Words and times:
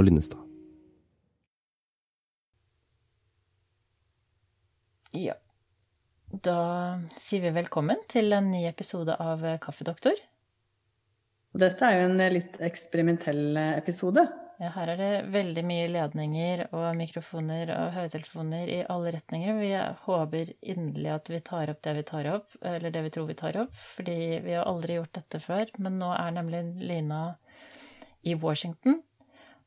Og 0.00 0.06
Linnestad. 0.06 0.40
Ja. 5.12 5.34
Da 6.30 6.60
sier 7.20 7.42
vi 7.44 7.50
velkommen 7.52 8.00
til 8.08 8.32
en 8.32 8.48
ny 8.48 8.62
episode 8.70 9.12
av 9.20 9.44
Kaffedoktor. 9.60 10.16
Dette 11.60 11.84
er 11.84 11.98
jo 11.98 12.06
en 12.06 12.22
litt 12.32 12.56
eksperimentell 12.64 13.58
episode. 13.74 14.24
Ja, 14.62 14.70
her 14.78 14.94
er 14.94 15.02
det 15.02 15.10
veldig 15.34 15.66
mye 15.68 15.90
ledninger 15.92 16.64
og 16.70 16.86
mikrofoner 16.96 17.74
og 17.74 17.92
høyttelefoner 17.98 18.72
i 18.72 18.80
alle 18.92 19.12
retninger. 19.18 19.60
Vi 19.60 19.70
håper 20.06 20.54
inderlig 20.62 21.12
at 21.18 21.28
vi 21.32 21.42
tar 21.44 21.74
opp 21.74 21.84
det 21.84 21.96
vi 21.98 22.06
tar 22.14 22.30
opp, 22.38 22.56
eller 22.72 22.96
det 22.96 23.04
vi 23.04 23.12
tror 23.18 23.28
vi 23.28 23.36
tar 23.42 23.60
opp, 23.66 23.76
fordi 23.98 24.18
vi 24.48 24.56
har 24.56 24.64
aldri 24.64 24.96
gjort 24.96 25.12
dette 25.20 25.44
før. 25.44 25.76
Men 25.76 26.00
nå 26.00 26.14
er 26.16 26.36
nemlig 26.40 26.64
Lina 26.88 27.22
i 28.24 28.36
Washington, 28.36 29.02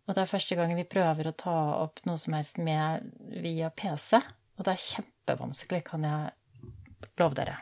og 0.04 0.16
det 0.16 0.24
er 0.24 0.32
første 0.32 0.56
gang 0.60 0.74
vi 0.76 0.88
prøver 0.88 1.30
å 1.30 1.36
ta 1.38 1.58
opp 1.80 2.02
noe 2.08 2.20
som 2.20 2.36
helst 2.36 2.58
med 2.60 3.06
via 3.44 3.70
PC. 3.72 4.20
Og 4.58 4.66
det 4.66 4.74
er 4.74 4.88
kjempevanskelig, 4.88 5.84
kan 5.88 6.04
jeg 6.04 7.14
love 7.22 7.38
dere. 7.38 7.56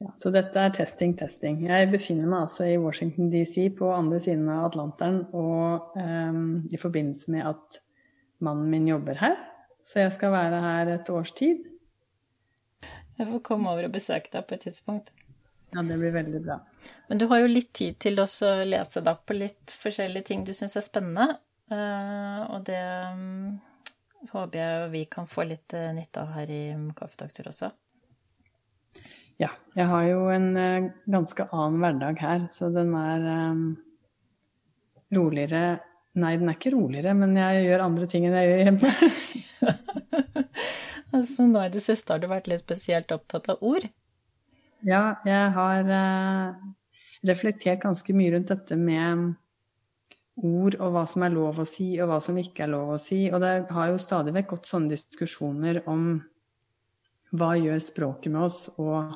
Ja, 0.00 0.12
så 0.16 0.32
dette 0.32 0.60
er 0.60 0.72
testing, 0.72 1.12
testing. 1.16 1.58
Jeg 1.66 1.90
befinner 1.92 2.28
meg 2.28 2.46
altså 2.46 2.64
i 2.68 2.78
Washington 2.80 3.28
DC 3.32 3.66
på 3.76 3.90
andre 3.92 4.20
siden 4.22 4.46
av 4.48 4.70
Atlanteren 4.70 5.22
og 5.36 5.96
um, 5.96 6.62
i 6.72 6.80
forbindelse 6.80 7.32
med 7.34 7.48
at 7.50 7.80
mannen 8.44 8.70
min 8.72 8.88
jobber 8.88 9.20
her. 9.20 9.36
Så 9.84 10.00
jeg 10.02 10.12
skal 10.16 10.32
være 10.32 10.60
her 10.64 10.94
et 10.94 11.10
års 11.12 11.32
tid. 11.36 11.64
Jeg 13.20 13.28
får 13.28 13.42
komme 13.44 13.72
over 13.72 13.88
og 13.88 13.96
besøke 13.96 14.32
deg 14.32 14.46
på 14.48 14.56
et 14.56 14.64
tidspunkt. 14.68 15.12
Ja, 15.70 15.82
det 15.86 15.96
blir 15.96 16.10
veldig 16.10 16.40
bra. 16.42 16.58
Men 17.08 17.18
du 17.18 17.26
har 17.30 17.42
jo 17.42 17.50
litt 17.50 17.72
tid 17.76 17.98
til 18.02 18.18
å 18.22 18.26
lese 18.66 19.02
deg 19.06 19.20
på 19.26 19.36
litt 19.36 19.74
forskjellige 19.82 20.30
ting 20.30 20.44
du 20.46 20.52
syns 20.56 20.76
er 20.78 20.86
spennende. 20.86 21.38
Uh, 21.70 22.42
og 22.50 22.64
det 22.66 22.80
um, 23.14 23.60
håper 24.32 24.58
jeg 24.58 24.88
vi 24.94 25.04
kan 25.12 25.28
få 25.30 25.44
litt 25.46 25.76
uh, 25.76 25.92
nytte 25.94 26.24
av 26.24 26.32
her 26.34 26.50
i 26.50 26.64
Kaffedoktor 26.98 27.52
også. 27.52 27.70
Ja, 29.40 29.52
jeg 29.78 29.86
har 29.88 30.08
jo 30.08 30.24
en 30.34 30.50
uh, 30.58 30.90
ganske 31.06 31.46
annen 31.54 31.78
hverdag 31.84 32.18
her, 32.24 32.48
så 32.50 32.72
den 32.74 32.90
er 32.98 33.28
um, 33.52 33.62
roligere 35.14 35.78
Nei, 36.18 36.32
den 36.40 36.48
er 36.50 36.56
ikke 36.56 36.72
roligere, 36.74 37.12
men 37.14 37.36
jeg 37.38 37.68
gjør 37.68 37.84
andre 37.84 38.06
ting 38.10 38.24
enn 38.26 38.34
jeg 38.34 38.48
gjør 38.48 38.62
hjemme. 38.64 38.88
altså, 41.14 41.44
nå 41.46 41.62
i 41.62 41.70
det 41.70 41.82
siste 41.84 42.10
har 42.10 42.18
du 42.18 42.26
vært 42.26 42.50
litt 42.50 42.64
spesielt 42.64 43.14
opptatt 43.14 43.46
av 43.54 43.62
ord? 43.62 43.86
Ja, 44.86 45.20
jeg 45.26 45.52
har 45.56 45.90
uh, 45.92 46.60
reflektert 47.28 47.82
ganske 47.84 48.14
mye 48.16 48.34
rundt 48.34 48.52
dette 48.52 48.78
med 48.80 49.30
ord 50.40 50.76
og 50.80 50.94
hva 50.94 51.04
som 51.08 51.24
er 51.26 51.34
lov 51.34 51.60
å 51.60 51.66
si, 51.68 51.92
og 52.00 52.08
hva 52.10 52.20
som 52.24 52.38
ikke 52.40 52.64
er 52.64 52.72
lov 52.72 52.94
å 52.94 53.00
si. 53.00 53.26
Og 53.32 53.42
det 53.42 53.52
har 53.70 53.90
jo 53.90 54.00
stadig 54.00 54.34
vekk 54.36 54.54
gått 54.54 54.70
sånne 54.70 54.94
diskusjoner 54.94 55.82
om 55.90 56.14
hva 57.36 57.52
gjør 57.58 57.82
språket 57.84 58.32
med 58.32 58.46
oss, 58.48 58.64
og 58.80 59.12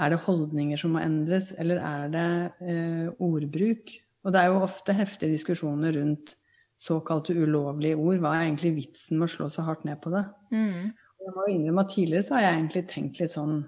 er 0.00 0.10
det 0.10 0.22
holdninger 0.24 0.80
som 0.80 0.94
må 0.96 1.02
endres, 1.04 1.52
eller 1.60 1.82
er 1.82 2.08
det 2.14 2.28
eh, 2.64 3.10
ordbruk? 3.22 3.92
Og 4.24 4.32
det 4.32 4.40
er 4.40 4.50
jo 4.50 4.64
ofte 4.64 4.96
heftige 4.96 5.34
diskusjoner 5.34 5.94
rundt 5.98 6.34
såkalte 6.80 7.36
ulovlige 7.36 7.98
ord. 8.00 8.22
Hva 8.22 8.32
er 8.34 8.48
egentlig 8.48 8.74
vitsen 8.80 9.20
med 9.20 9.28
å 9.28 9.34
slå 9.34 9.50
så 9.52 9.66
hardt 9.66 9.84
ned 9.86 10.00
på 10.02 10.10
det? 10.14 10.24
Mm. 10.54 10.94
Jeg 11.24 11.36
må 11.36 11.46
innrømme 11.52 11.84
at 11.84 11.92
Tidligere 11.94 12.26
så 12.26 12.38
har 12.38 12.46
jeg 12.46 12.56
egentlig 12.56 12.84
tenkt 12.90 13.20
litt 13.20 13.34
sånn 13.34 13.60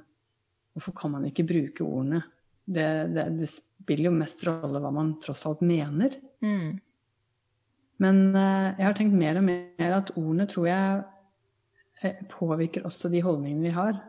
Hvorfor 0.76 0.96
kan 0.96 1.14
man 1.16 1.28
ikke 1.28 1.46
bruke 1.48 1.84
ordene? 1.84 2.22
Det, 2.66 2.86
det, 3.14 3.28
det 3.38 3.48
spiller 3.48 4.10
jo 4.10 4.16
mest 4.16 4.42
rolle 4.46 4.82
hva 4.82 4.90
man 4.92 5.14
tross 5.22 5.46
alt 5.48 5.62
mener. 5.64 6.18
Mm. 6.44 6.76
Men 8.02 8.18
eh, 8.36 8.74
jeg 8.76 8.88
har 8.88 8.98
tenkt 8.98 9.16
mer 9.16 9.40
og 9.40 9.46
mer 9.48 9.94
at 9.96 10.12
ordene 10.18 10.48
tror 10.50 10.68
jeg 10.68 11.00
eh, 12.02 12.20
påvirker 12.32 12.84
også 12.88 13.08
de 13.12 13.22
holdningene 13.24 13.68
vi 13.70 13.74
har. 13.76 14.02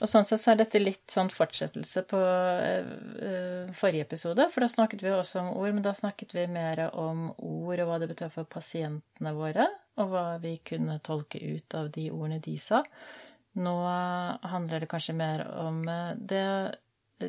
Og 0.00 0.08
sånn 0.08 0.24
sett 0.24 0.40
så 0.40 0.54
er 0.54 0.62
dette 0.62 0.80
litt 0.80 1.12
sånn 1.12 1.28
fortsettelse 1.28 2.02
på 2.08 2.18
uh, 2.18 3.66
forrige 3.76 4.06
episode, 4.06 4.46
for 4.48 4.64
da 4.64 4.68
snakket 4.72 5.02
vi 5.04 5.10
også 5.12 5.42
om 5.42 5.50
ord, 5.52 5.74
men 5.76 5.84
da 5.84 5.92
snakket 5.96 6.32
vi 6.32 6.46
mer 6.48 6.86
om 6.88 7.26
ord 7.36 7.82
og 7.82 7.90
hva 7.90 7.98
det 8.00 8.08
betød 8.14 8.32
for 8.32 8.48
pasientene 8.48 9.34
våre, 9.36 9.66
og 10.00 10.14
hva 10.14 10.24
vi 10.40 10.54
kunne 10.64 10.96
tolke 11.04 11.42
ut 11.44 11.76
av 11.76 11.90
de 11.92 12.06
ordene 12.14 12.40
de 12.40 12.56
sa. 12.56 12.80
Nå 13.58 13.74
handler 14.46 14.84
det 14.84 14.90
kanskje 14.90 15.16
mer 15.18 15.42
om 15.58 15.82
eh, 15.90 16.14
det, 16.14 16.44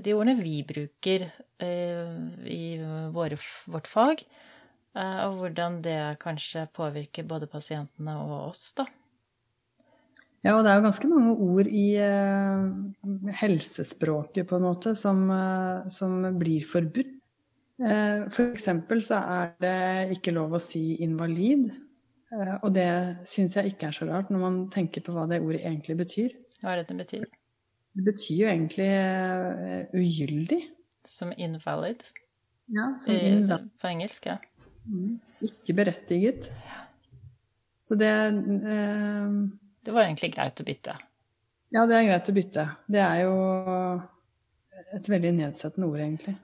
de 0.06 0.14
ordene 0.14 0.38
vi 0.38 0.62
bruker 0.68 1.26
uh, 1.64 2.18
i 2.46 2.78
våre, 3.12 3.40
vårt 3.74 3.90
fag, 3.90 4.22
uh, 4.96 5.20
og 5.26 5.40
hvordan 5.42 5.82
det 5.84 6.00
kanskje 6.22 6.68
påvirker 6.78 7.28
både 7.28 7.50
pasientene 7.50 8.20
og 8.22 8.52
oss, 8.52 8.70
da. 8.78 8.86
Ja, 10.42 10.56
og 10.58 10.64
det 10.66 10.72
er 10.72 10.80
jo 10.80 10.86
ganske 10.88 11.10
mange 11.10 11.34
ord 11.38 11.68
i 11.70 11.88
eh, 12.02 13.34
helsespråket 13.44 14.48
på 14.50 14.58
en 14.58 14.66
måte 14.66 14.96
som, 14.98 15.28
eh, 15.30 15.90
som 15.94 16.16
blir 16.40 16.66
forbudt. 16.66 17.12
Eh, 17.82 18.24
for 18.34 18.50
eksempel 18.50 19.04
så 19.06 19.20
er 19.22 19.52
det 19.62 20.18
ikke 20.18 20.34
lov 20.34 20.58
å 20.58 20.64
si 20.64 20.96
invalid. 21.06 21.70
Eh, 22.32 22.56
og 22.62 22.72
det 22.76 22.90
syns 23.30 23.58
jeg 23.60 23.74
ikke 23.74 23.90
er 23.90 23.98
så 23.98 24.08
rart 24.10 24.32
når 24.34 24.44
man 24.44 24.60
tenker 24.74 25.04
på 25.06 25.16
hva 25.16 25.28
det 25.30 25.42
ordet 25.44 25.64
egentlig 25.66 25.98
betyr. 26.04 26.36
Hva 26.62 26.76
er 26.76 26.82
det 26.82 26.92
det 26.92 27.00
betyr? 27.04 27.26
Det 27.92 28.06
betyr 28.08 28.36
jo 28.38 28.48
egentlig 28.48 28.88
uh, 28.88 29.98
ugyldig. 29.98 30.62
Som 31.08 31.34
invalid? 31.36 32.06
Ja, 32.72 32.94
som 33.04 33.18
invalid. 33.18 33.68
På 33.82 33.90
engelsk, 33.90 34.30
ja. 34.32 34.38
Mm. 34.86 35.18
Ikke 35.44 35.76
berettiget. 35.76 36.48
Så 37.84 37.98
det 38.00 38.14
uh, 38.32 39.42
det 39.82 39.94
var 39.96 40.06
egentlig 40.06 40.32
greit 40.36 40.62
å 40.62 40.66
bytte. 40.66 40.96
Ja, 41.74 41.86
det 41.90 41.98
er 41.98 42.08
greit 42.10 42.30
å 42.30 42.36
bytte. 42.36 42.66
Det 42.92 43.02
er 43.02 43.22
jo 43.24 43.36
et 44.92 45.08
veldig 45.10 45.32
nedsettende 45.40 45.88
ord, 45.90 46.02
egentlig. 46.04 46.36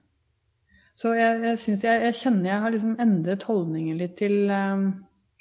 Så 0.98 1.12
jeg, 1.14 1.42
jeg, 1.46 1.60
syns 1.62 1.84
jeg, 1.86 2.02
jeg 2.08 2.18
kjenner 2.18 2.50
jeg 2.50 2.62
har 2.64 2.74
liksom 2.74 2.96
endret 3.04 3.46
holdningen 3.46 4.00
litt 4.00 4.16
til 4.18 4.50
um, 4.50 4.88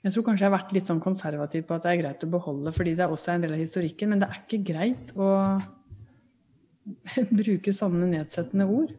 Jeg 0.06 0.14
tror 0.14 0.22
kanskje 0.28 0.44
jeg 0.44 0.52
har 0.52 0.54
vært 0.54 0.74
litt 0.76 0.86
sånn 0.86 1.00
konservativ 1.02 1.64
på 1.66 1.74
at 1.74 1.82
det 1.82 1.90
er 1.90 1.98
greit 1.98 2.22
å 2.22 2.28
beholde, 2.30 2.70
fordi 2.74 2.92
det 2.94 3.08
også 3.10 3.32
er 3.32 3.40
en 3.40 3.46
del 3.46 3.56
av 3.56 3.62
historikken, 3.64 4.12
men 4.12 4.20
det 4.22 4.28
er 4.28 4.36
ikke 4.38 4.60
greit 4.68 5.10
å 5.18 5.30
bruke 7.40 7.74
sånne 7.74 8.06
nedsettende 8.12 8.68
ord. 8.70 8.92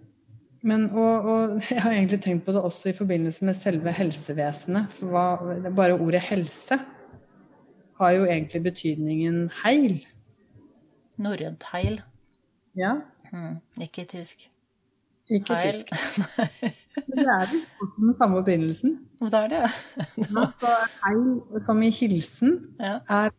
Men, 0.68 0.90
og, 0.92 1.30
og, 1.32 1.54
jeg 1.72 1.80
har 1.86 1.96
egentlig 1.96 2.20
tenkt 2.26 2.44
på 2.44 2.56
det 2.58 2.64
også 2.68 2.92
i 2.92 2.98
forbindelse 2.98 3.48
med 3.48 3.56
selve 3.56 3.94
helsevesenet. 3.96 4.98
For 4.98 5.14
hva, 5.14 5.70
bare 5.72 5.96
ordet 5.96 6.26
helse 6.28 6.80
har 8.02 8.14
jo 8.18 8.28
egentlig 8.28 8.66
betydningen 8.68 9.46
heil. 9.64 10.02
Norrønt 11.24 11.64
heil. 11.72 12.02
Ja. 12.78 12.98
Mm, 13.32 13.62
ikke 13.88 14.04
tysk. 14.12 14.50
Ikke 15.32 15.56
heil. 15.56 15.72
tysk. 15.72 16.84
Men 17.06 17.22
det 17.22 17.28
er 17.28 17.52
også 17.84 18.04
den 18.04 18.16
samme 18.18 18.42
opprinnelsen. 18.42 18.96
Det 19.22 19.42
er 19.44 19.52
det. 19.52 19.62
ja, 20.24 20.46
så 20.58 20.74
heil, 21.04 21.28
som 21.64 21.82
i 21.86 21.92
hilsen, 21.94 22.58
ja. 22.82 23.00
er, 23.06 23.32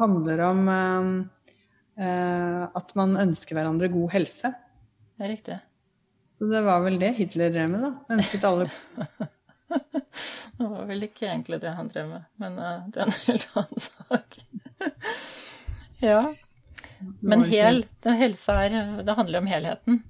handler 0.00 0.42
om 0.46 0.68
eh, 0.72 2.62
at 2.68 2.96
man 2.98 3.16
ønsker 3.26 3.58
hverandre 3.58 3.90
god 3.92 4.12
helse. 4.16 4.52
Det 5.16 5.26
er 5.26 5.32
riktig. 5.34 5.58
Så 6.38 6.48
det 6.50 6.64
var 6.66 6.82
vel 6.82 6.98
det 6.98 7.12
Hitler 7.20 7.52
drev 7.54 7.68
med, 7.70 7.84
da. 7.84 8.16
Ønsket 8.16 8.44
alle 8.48 8.70
det 10.58 10.68
var 10.68 10.88
vel 10.88 11.06
ikke 11.06 11.28
egentlig 11.28 11.60
det 11.62 11.72
han 11.76 11.88
drev 11.88 12.08
med, 12.10 12.24
men 12.42 12.58
uh, 12.60 12.88
det 12.92 13.00
er 13.00 13.08
en 13.08 13.20
helt 13.26 13.46
annen 13.56 13.82
sak. 13.84 14.38
ja. 16.10 16.22
Men 17.22 17.44
hel, 17.48 17.84
det, 18.04 18.16
helse 18.20 18.56
er, 18.58 18.76
det 19.06 19.16
handler 19.16 19.42
om 19.42 19.48
helheten. 19.50 20.02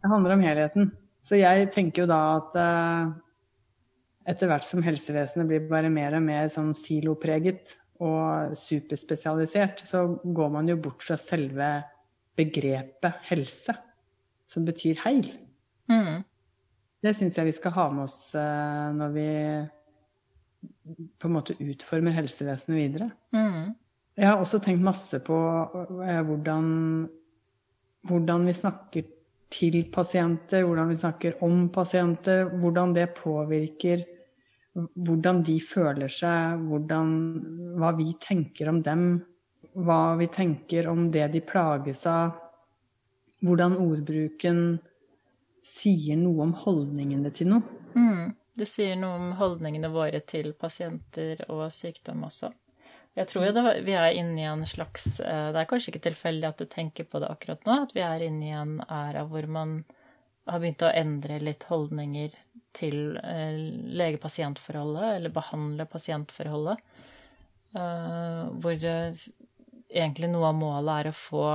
Det 0.00 0.10
handler 0.10 0.34
om 0.34 0.42
helheten. 0.44 0.90
Så 1.26 1.40
jeg 1.40 1.70
tenker 1.74 2.04
jo 2.04 2.10
da 2.10 2.20
at 2.36 2.54
uh, 2.60 3.10
etter 4.30 4.50
hvert 4.50 4.66
som 4.66 4.84
helsevesenet 4.86 5.48
blir 5.50 5.66
bare 5.70 5.90
mer 5.90 6.14
og 6.18 6.24
mer 6.26 6.46
sånn 6.52 6.70
silopreget 6.76 7.74
og 8.02 8.54
superspesialisert, 8.58 9.82
så 9.88 10.04
går 10.22 10.52
man 10.52 10.68
jo 10.70 10.76
bort 10.82 11.02
fra 11.02 11.16
selve 11.18 11.70
begrepet 12.36 13.22
helse, 13.30 13.74
som 14.46 14.66
betyr 14.66 15.00
heil. 15.06 15.30
Mm. 15.90 16.20
Det 17.02 17.14
syns 17.16 17.38
jeg 17.38 17.48
vi 17.48 17.56
skal 17.56 17.74
ha 17.76 17.88
med 17.94 18.04
oss 18.06 18.18
uh, 18.38 18.92
når 18.94 19.16
vi 19.16 19.30
på 21.18 21.28
en 21.28 21.34
måte 21.34 21.56
utformer 21.62 22.14
helsevesenet 22.16 22.78
videre. 22.78 23.10
Mm. 23.34 23.74
Jeg 24.16 24.30
har 24.30 24.40
også 24.40 24.60
tenkt 24.62 24.84
masse 24.84 25.20
på 25.24 25.36
uh, 25.36 26.22
hvordan, 26.28 26.66
hvordan, 28.06 28.46
vi 28.46 28.56
snakker 28.56 29.12
til 29.52 29.78
pasienter, 29.92 30.64
hvordan 30.66 30.90
vi 30.90 30.98
snakker 31.00 31.42
om 31.46 31.68
pasienter, 31.72 32.48
hvordan 32.58 32.94
det 32.96 33.10
påvirker 33.18 34.04
hvordan 34.76 35.42
de 35.46 35.56
føler 35.64 36.10
seg, 36.12 36.60
hvordan, 36.68 37.12
hva 37.80 37.92
vi 37.96 38.10
tenker 38.20 38.68
om 38.72 38.82
dem, 38.84 39.06
hva 39.76 40.16
vi 40.20 40.28
tenker 40.32 40.88
om 40.90 41.08
det 41.12 41.30
de 41.32 41.42
plages 41.44 42.04
av, 42.10 42.34
hvordan 43.44 43.76
ordbruken 43.80 44.60
sier 45.66 46.18
noe 46.20 46.44
om 46.46 46.52
holdningene 46.56 47.32
til 47.34 47.50
noe. 47.54 47.80
Mm. 47.96 48.34
Det 48.56 48.68
sier 48.68 48.96
noe 48.96 49.18
om 49.18 49.32
holdningene 49.36 49.90
våre 49.92 50.22
til 50.24 50.54
pasienter 50.56 51.42
og 51.52 51.66
sykdom 51.72 52.24
også. 52.28 52.52
Jeg 53.16 53.30
tror 53.30 53.46
jo 53.46 53.52
det, 53.56 53.62
vi 53.86 53.94
er 53.96 54.12
inne 54.12 54.42
i 54.42 54.48
en 54.48 54.64
slags 54.68 55.06
eh, 55.24 55.48
Det 55.54 55.60
er 55.62 55.68
kanskje 55.70 55.94
ikke 55.94 56.04
tilfeldig 56.10 56.50
at 56.50 56.58
du 56.60 56.66
tenker 56.68 57.06
på 57.08 57.20
det 57.22 57.30
akkurat 57.32 57.62
nå, 57.64 57.78
at 57.86 57.94
vi 57.96 58.02
er 58.04 58.26
inne 58.26 58.44
i 58.44 58.52
en 58.52 58.74
æra 58.84 59.24
hvor 59.30 59.48
man 59.48 59.78
har 60.46 60.60
begynt 60.62 60.84
å 60.84 60.92
endre 60.94 61.40
litt 61.42 61.64
holdninger 61.70 62.34
til 62.76 63.16
eh, 63.18 63.56
lege-pasient-forholdet, 63.98 65.08
eller 65.16 65.32
behandle-pasient-forholdet. 65.34 66.84
Eh, 67.76 68.42
hvor 68.62 68.84
egentlig 68.84 70.30
noe 70.30 70.52
av 70.52 70.60
målet 70.60 70.92
er 71.00 71.10
å 71.10 71.16
få 71.16 71.48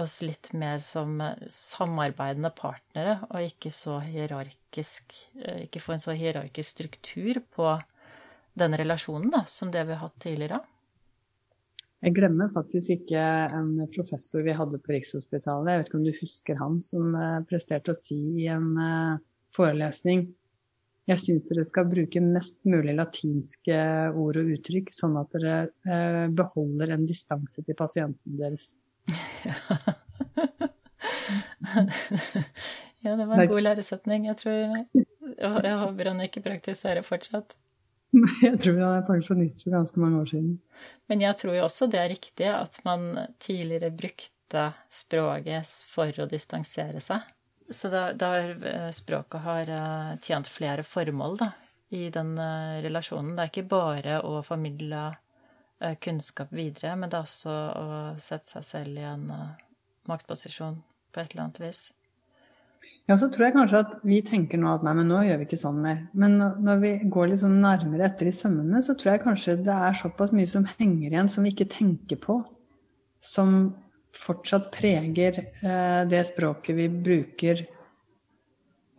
oss 0.00 0.20
litt 0.22 0.52
mer 0.56 0.84
som 0.84 1.16
samarbeidende 1.50 2.52
partnere, 2.56 3.16
og 3.32 3.48
ikke 3.48 3.72
så 3.74 3.98
hierarkisk 4.04 5.16
Ikke 5.64 5.82
få 5.82 5.96
en 5.96 6.04
så 6.04 6.14
hierarkisk 6.14 6.76
struktur 6.76 7.40
på 7.56 7.72
den 8.60 8.76
relasjonen 8.78 9.32
da, 9.32 9.44
som 9.48 9.72
det 9.74 9.86
vi 9.88 9.96
har 9.96 10.06
hatt 10.06 10.20
tidligere? 10.22 10.60
Jeg 12.00 12.14
glemmer 12.16 12.48
faktisk 12.54 12.94
ikke 12.94 13.22
en 13.52 13.74
professor 13.92 14.44
vi 14.46 14.56
hadde 14.56 14.78
på 14.80 14.94
Rikshospitalet. 14.94 15.72
Jeg 15.72 15.80
vet 15.80 15.90
ikke 15.90 15.98
om 15.98 16.06
du 16.06 16.14
husker 16.16 16.60
han, 16.60 16.78
som 16.84 17.16
eh, 17.16 17.40
presterte 17.48 17.92
å 17.92 17.98
si 17.98 18.20
i 18.44 18.46
en 18.52 18.70
eh, 18.80 19.18
forelesning 19.56 20.30
jeg 21.10 21.18
syns 21.18 21.46
dere 21.48 21.64
skal 21.66 21.88
bruke 21.90 22.20
mest 22.22 22.60
mulig 22.68 22.92
latinske 22.94 23.78
ord 24.14 24.36
og 24.38 24.50
uttrykk, 24.54 24.92
sånn 24.94 25.16
at 25.18 25.32
dere 25.34 25.54
eh, 25.88 26.26
beholder 26.36 26.88
en 26.94 27.06
distanse 27.08 27.64
til 27.66 27.74
pasienten 27.78 28.38
deres. 28.38 28.70
ja, 33.02 33.16
det 33.16 33.26
var 33.26 33.34
en 33.34 33.50
god 33.50 33.62
læresetning. 33.64 34.20
Jeg 34.28 34.36
tror 34.38 34.54
Jeg 34.54 35.76
håper 35.82 36.04
han 36.12 36.20
ikke 36.26 36.44
praktiserer 36.46 37.02
fortsatt. 37.06 37.48
Jeg 38.46 38.60
tror 38.62 38.78
han 38.80 38.98
er 38.98 39.06
pensjonist 39.06 39.64
for 39.64 39.76
ganske 39.76 40.00
mange 40.02 40.20
år 40.22 40.30
siden. 40.30 40.54
Men 41.10 41.24
jeg 41.24 41.36
tror 41.40 41.56
jo 41.56 41.64
også 41.66 41.88
det 41.90 42.00
er 42.00 42.12
riktig 42.12 42.46
at 42.52 42.78
man 42.86 43.10
tidligere 43.42 43.90
brukte 43.90 44.64
språket 44.92 45.72
for 45.90 46.22
å 46.22 46.28
distansere 46.30 47.02
seg. 47.04 47.26
Så 47.70 47.90
da, 47.92 48.10
da 48.18 48.30
eh, 48.40 48.90
språket 48.94 49.44
har 49.44 49.70
eh, 49.70 50.12
tjent 50.26 50.48
flere 50.50 50.82
formål 50.86 51.36
da, 51.38 51.50
i 51.94 52.08
den 52.10 52.32
eh, 52.38 52.80
relasjonen. 52.86 53.36
Det 53.36 53.44
er 53.44 53.52
ikke 53.52 53.70
bare 53.70 54.20
å 54.26 54.40
formidle 54.46 55.10
kunnskap 56.04 56.50
videre, 56.52 56.92
men 57.00 57.08
det 57.08 57.16
er 57.16 57.24
også 57.24 57.52
å 57.80 57.84
sette 58.20 58.44
seg 58.44 58.64
selv 58.68 58.98
i 59.00 59.04
en 59.08 59.22
maktposisjon 60.10 60.74
på 61.08 61.22
et 61.22 61.32
eller 61.32 61.46
annet 61.46 61.60
vis. 61.62 61.86
Ja, 63.10 63.16
så 63.18 63.26
tror 63.26 63.48
jeg 63.48 63.54
kanskje 63.56 63.80
at 63.82 63.94
vi 64.06 64.20
tenker 64.22 64.60
nå 64.60 64.70
at 64.70 64.84
nei, 64.86 64.92
men 64.94 65.08
nå 65.10 65.24
gjør 65.26 65.40
vi 65.40 65.46
ikke 65.48 65.58
sånn 65.58 65.80
mer. 65.82 66.04
Men 66.14 66.36
når 66.38 66.82
vi 66.84 66.90
går 67.10 67.32
litt 67.32 67.40
sånn 67.42 67.56
nærmere 67.58 68.06
etter 68.06 68.28
i 68.30 68.34
sømmene, 68.34 68.78
så 68.86 68.94
tror 68.94 69.16
jeg 69.16 69.22
kanskje 69.24 69.56
det 69.66 69.74
er 69.74 69.98
såpass 69.98 70.30
mye 70.36 70.46
som 70.46 70.66
henger 70.76 71.08
igjen 71.08 71.30
som 71.32 71.46
vi 71.46 71.50
ikke 71.50 71.66
tenker 71.72 72.20
på. 72.22 72.36
Som 73.18 73.56
fortsatt 74.14 74.68
preger 74.74 75.40
eh, 75.42 76.02
det 76.10 76.22
språket 76.30 76.78
vi 76.78 76.86
bruker 76.92 77.64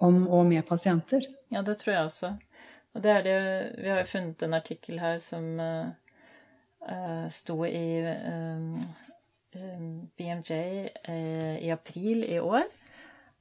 om 0.04 0.26
og 0.28 0.44
med 0.50 0.66
pasienter. 0.68 1.24
Ja, 1.54 1.64
det 1.64 1.78
tror 1.80 1.94
jeg 1.94 2.10
også. 2.10 2.34
Og 2.92 3.06
det 3.06 3.16
er 3.16 3.24
det 3.24 3.38
Vi 3.80 3.90
har 3.90 4.02
jo 4.02 4.12
funnet 4.12 4.44
en 4.44 4.58
artikkel 4.58 5.00
her 5.00 5.22
som 5.24 5.48
uh, 5.56 5.88
uh, 6.84 7.28
sto 7.32 7.62
i 7.64 8.04
um, 8.04 8.82
BMJ 10.20 10.60
uh, 11.08 11.56
i 11.64 11.72
april 11.72 12.26
i 12.28 12.40
år 12.44 12.68
Eh, 12.68 12.81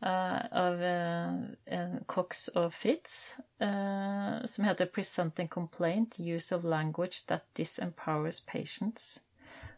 av 0.03 0.81
uh, 0.81 1.97
Cox 2.07 2.49
og 2.57 2.73
Fritz, 2.73 3.37
uh, 3.61 4.41
som 4.47 4.65
heter 4.65 4.87
'Presenting 4.87 5.49
Complaint 5.49 6.17
Use 6.19 6.57
of 6.57 6.65
Language 6.65 7.27
That 7.27 7.45
Disempowers 7.57 8.41
Patients'. 8.41 9.21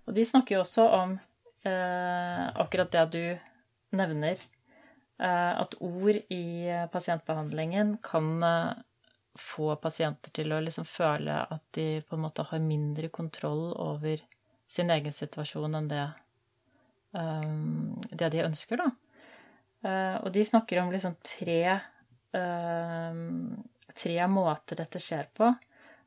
Og 0.06 0.14
de 0.14 0.24
snakker 0.24 0.56
jo 0.56 0.60
også 0.60 0.88
om 0.88 1.18
akkurat 1.64 2.90
det 2.90 3.12
du 3.12 3.38
nevner, 3.94 4.36
at 5.18 5.74
ord 5.80 6.16
i 6.30 6.66
pasientbehandlingen 6.92 7.98
kan 8.02 8.42
få 9.38 9.76
pasienter 9.76 10.30
til 10.34 10.52
å 10.52 10.58
liksom 10.60 10.84
føle 10.84 11.46
at 11.54 11.62
de 11.70 12.02
på 12.02 12.16
en 12.16 12.24
måte 12.24 12.42
har 12.42 12.58
mindre 12.58 13.08
kontroll 13.08 13.70
over 13.78 14.18
sin 14.66 14.90
egen 14.90 15.12
situasjon 15.12 15.78
enn 15.78 15.88
det, 15.88 16.08
det 18.10 18.32
de 18.34 18.42
ønsker, 18.42 18.82
da. 18.82 18.90
Uh, 19.82 20.22
og 20.22 20.30
de 20.34 20.44
snakker 20.46 20.78
om 20.78 20.92
liksom 20.94 21.16
tre, 21.26 21.78
uh, 22.36 23.22
tre 23.98 24.18
måter 24.30 24.78
dette 24.78 25.02
skjer 25.02 25.30
på. 25.34 25.50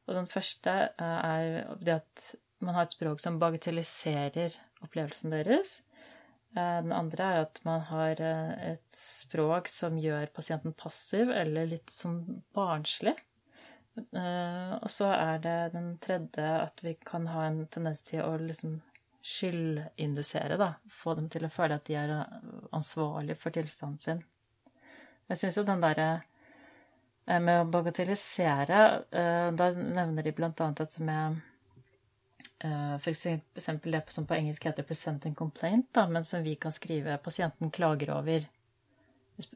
Og 0.05 0.15
den 0.15 0.29
første 0.31 0.75
uh, 0.95 1.19
er 1.19 1.75
det 1.81 1.97
at 1.97 2.29
man 2.63 2.77
har 2.77 2.87
et 2.87 2.95
språk 2.95 3.19
som 3.19 3.39
bagatelliserer 3.41 4.55
opplevelsen 4.85 5.33
deres. 5.33 5.81
Den 6.55 6.93
andre 6.95 7.25
er 7.27 7.41
at 7.41 7.59
man 7.67 7.81
har 7.89 8.21
et 8.23 8.95
språk 8.95 9.67
som 9.67 9.97
gjør 9.99 10.29
pasienten 10.31 10.71
passiv 10.77 11.33
eller 11.35 11.67
litt 11.67 11.91
sånn 11.91 12.21
barnslig. 12.55 13.11
Og 13.99 14.87
så 14.89 15.09
er 15.11 15.41
det 15.43 15.57
den 15.73 15.89
tredje 16.01 16.53
at 16.61 16.79
vi 16.85 16.95
kan 17.03 17.27
ha 17.33 17.43
en 17.49 17.65
tendens 17.73 18.05
til 18.07 18.23
å 18.23 18.31
liksom 18.39 18.77
skyldindusere, 19.25 20.57
da. 20.61 20.73
Få 20.91 21.15
dem 21.17 21.27
til 21.33 21.47
å 21.47 21.51
føle 21.53 21.79
at 21.79 21.87
de 21.89 21.97
er 21.97 22.13
ansvarlig 22.75 23.37
for 23.41 23.55
tilstanden 23.55 24.01
sin. 24.01 24.23
Jeg 25.31 25.41
syns 25.41 25.57
jo 25.57 25.65
den 25.65 25.81
derre 25.81 26.09
eh, 27.25 27.41
med 27.41 27.63
å 27.63 27.69
bagatellisere 27.73 28.81
eh, 29.09 29.47
Da 29.57 29.69
nevner 29.73 30.21
de 30.25 30.33
blant 30.37 30.59
annet 30.61 30.83
dette 30.83 31.01
med 31.01 31.39
eh, 32.61 32.93
for 33.01 33.09
eksempel 33.09 33.97
det 33.97 34.03
som 34.13 34.27
på 34.29 34.37
engelsk 34.37 34.67
heter 34.69 34.85
'present 34.85 35.25
and 35.25 35.37
complaint', 35.37 35.89
da, 35.97 36.05
men 36.07 36.23
som 36.23 36.43
vi 36.43 36.53
kan 36.55 36.71
skrive 36.71 37.17
'pasienten 37.17 37.71
klager 37.71 38.13
over'. 38.13 38.45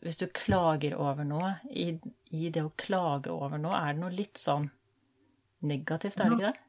Hvis 0.02 0.18
du 0.18 0.26
klager 0.28 0.98
over 0.98 1.24
noe, 1.24 1.54
i, 1.70 1.94
i 2.36 2.50
det 2.50 2.66
å 2.66 2.74
klage 2.76 3.32
over 3.32 3.62
noe, 3.62 3.78
er 3.78 3.94
det 3.94 4.02
noe 4.02 4.12
litt 4.12 4.42
sånn 4.42 4.66
negativt, 5.62 6.20
er 6.20 6.34
det 6.34 6.36
ikke 6.40 6.50
det? 6.50 6.69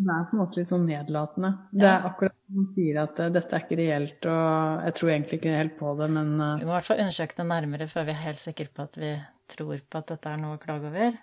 Det 0.00 0.12
er 0.14 0.28
på 0.28 0.36
en 0.36 0.40
måte 0.40 0.56
litt 0.56 0.68
sånn 0.70 0.86
nedlatende. 0.88 1.50
Det 1.76 1.88
er 1.88 2.06
akkurat 2.08 2.32
som 2.32 2.60
man 2.60 2.68
sier 2.70 3.00
at 3.02 3.18
uh, 3.20 3.32
dette 3.32 3.56
er 3.56 3.64
ikke 3.66 3.76
reelt, 3.80 4.28
og 4.32 4.86
jeg 4.86 4.96
tror 4.96 5.10
egentlig 5.12 5.40
ikke 5.40 5.58
helt 5.58 5.74
på 5.76 5.90
det, 5.98 6.08
men 6.14 6.30
uh... 6.40 6.54
Vi 6.60 6.68
må 6.68 6.72
i 6.72 6.76
hvert 6.78 6.88
fall 6.88 7.02
undersøke 7.04 7.36
det 7.36 7.46
nærmere 7.50 7.88
før 7.90 8.06
vi 8.08 8.14
er 8.14 8.22
helt 8.22 8.40
sikre 8.40 8.70
på 8.72 8.86
at 8.88 8.96
vi 9.00 9.10
tror 9.50 9.82
på 9.84 10.00
at 10.00 10.14
dette 10.14 10.32
er 10.32 10.40
noe 10.40 10.56
å 10.56 10.62
klage 10.62 10.88
over. 10.88 11.20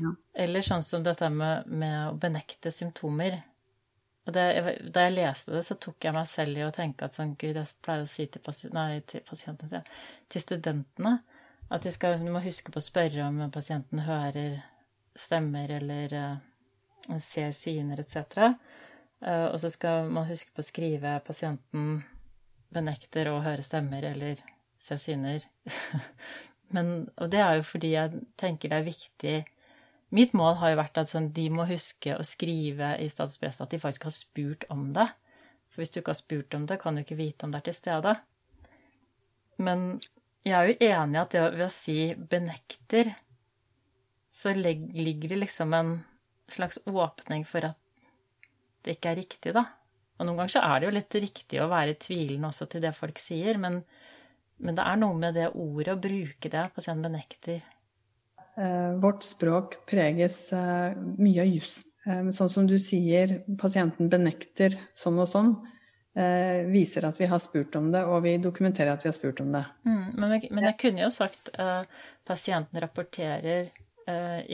Ja. 0.00 0.12
Eller 0.44 0.66
sånn 0.66 0.82
som 0.84 1.06
dette 1.06 1.30
med, 1.32 1.70
med 1.70 1.96
å 2.08 2.18
benekte 2.20 2.72
symptomer. 2.74 3.38
Det, 4.30 4.42
da 4.94 5.06
jeg 5.06 5.14
leste 5.16 5.54
det, 5.54 5.62
så 5.66 5.74
tok 5.80 6.04
jeg 6.06 6.14
meg 6.14 6.26
selv 6.30 6.58
i 6.58 6.66
å 6.66 6.74
tenke 6.74 7.06
at 7.06 7.16
sånn, 7.16 7.32
gud, 7.40 7.56
jeg 7.56 7.78
pleier 7.82 8.04
å 8.04 8.10
si 8.10 8.26
til, 8.30 8.42
pasient, 8.44 8.74
nei, 8.76 9.00
til 9.08 9.24
pasientene, 9.26 9.80
til 10.30 10.44
studentene, 10.44 11.16
at 11.70 11.86
de, 11.86 11.94
skal, 11.94 12.18
de 12.20 12.30
må 12.30 12.42
huske 12.44 12.74
på 12.74 12.82
å 12.82 12.84
spørre 12.84 13.26
om 13.26 13.40
pasienten 13.54 14.02
hører 14.06 14.60
stemmer 15.18 15.72
eller 15.78 16.14
uh, 16.14 16.49
ser 17.22 17.52
syner 17.56 18.00
etc. 18.02 18.16
Eh, 19.20 19.46
og 19.50 19.58
så 19.62 19.70
skal 19.72 20.10
man 20.12 20.28
huske 20.28 20.52
på 20.54 20.62
å 20.64 20.66
skrive 20.66 21.18
pasienten 21.26 22.02
benekter 22.70 23.30
å 23.30 23.40
høre 23.44 23.64
stemmer 23.66 24.04
eller 24.12 24.40
se 24.80 24.98
syner. 25.00 25.46
Men, 26.74 27.08
og 27.18 27.32
det 27.32 27.40
er 27.42 27.58
jo 27.58 27.66
fordi 27.66 27.94
jeg 27.96 28.22
tenker 28.38 28.70
det 28.70 28.78
er 28.78 28.86
viktig 28.86 29.38
Mitt 30.10 30.32
mål 30.34 30.56
har 30.58 30.72
jo 30.72 30.78
vært 30.80 30.98
at 30.98 31.10
sånn, 31.12 31.28
de 31.30 31.44
må 31.54 31.68
huske 31.68 32.16
å 32.18 32.24
skrive 32.26 32.96
i 32.98 33.06
statuspresset 33.06 33.62
at 33.62 33.74
de 33.74 33.78
faktisk 33.78 34.08
har 34.08 34.14
spurt 34.14 34.64
om 34.74 34.88
det. 34.96 35.06
For 35.70 35.82
hvis 35.82 35.94
du 35.94 36.00
ikke 36.00 36.10
har 36.10 36.18
spurt 36.18 36.56
om 36.58 36.64
det, 36.66 36.80
kan 36.82 36.98
du 36.98 37.04
ikke 37.04 37.18
vite 37.20 37.46
om 37.46 37.52
det 37.54 37.60
er 37.60 37.66
til 37.68 37.76
stede. 37.76 38.16
Men 39.62 39.84
jeg 40.42 40.56
er 40.56 40.66
jo 40.66 40.88
enig 40.88 41.14
i 41.14 41.20
at 41.22 41.36
det 41.36 41.44
ved 41.54 41.66
å 41.66 41.70
si 41.70 41.96
'benekter', 42.16 43.12
så 44.34 44.54
ligger 44.54 45.28
det 45.28 45.38
liksom 45.44 45.74
en 45.78 45.92
slags 46.54 46.80
åpning 46.86 47.46
for 47.48 47.70
at 47.70 47.78
det 48.84 48.96
ikke 48.96 49.12
er 49.12 49.20
riktig, 49.20 49.52
da. 49.56 49.66
Og 50.20 50.26
noen 50.28 50.42
ganger 50.42 50.52
så 50.52 50.62
er 50.66 50.80
det 50.80 50.88
jo 50.88 50.94
litt 50.96 51.18
riktig 51.22 51.60
å 51.60 51.68
være 51.70 51.98
tvilende 52.00 52.48
også 52.50 52.68
til 52.68 52.84
det 52.84 52.92
folk 52.96 53.20
sier, 53.20 53.60
men, 53.60 53.80
men 54.60 54.76
det 54.76 54.84
er 54.84 54.98
noe 55.00 55.16
med 55.16 55.36
det 55.36 55.50
ordet, 55.54 55.94
å 55.94 56.00
bruke 56.00 56.52
det, 56.52 56.64
pasienten 56.76 57.06
benekter. 57.08 57.62
Eh, 58.60 58.94
vårt 59.00 59.24
språk 59.24 59.78
preges 59.88 60.52
eh, 60.52 60.92
mye 60.96 61.40
av 61.40 61.48
juss. 61.48 61.80
Eh, 62.04 62.30
sånn 62.36 62.52
som 62.52 62.68
du 62.68 62.76
sier, 62.82 63.38
pasienten 63.60 64.10
benekter 64.12 64.76
sånn 64.98 65.20
og 65.20 65.30
sånn, 65.30 65.54
viser 66.10 67.04
at 67.06 67.16
vi 67.20 67.28
har 67.30 67.38
spurt 67.40 67.76
om 67.78 67.86
det, 67.94 68.00
og 68.02 68.24
vi 68.24 68.32
dokumenterer 68.42 68.90
at 68.92 69.04
vi 69.04 69.08
har 69.08 69.14
spurt 69.14 69.38
om 69.40 69.52
det. 69.54 69.60
Mm, 69.86 70.08
men, 70.18 70.32
men, 70.50 70.64
jeg 70.66 70.76
kunne 70.82 71.04
jo 71.04 71.10
sagt 71.14 71.52
pasienten 72.26 72.80
rapporterer 72.82 73.70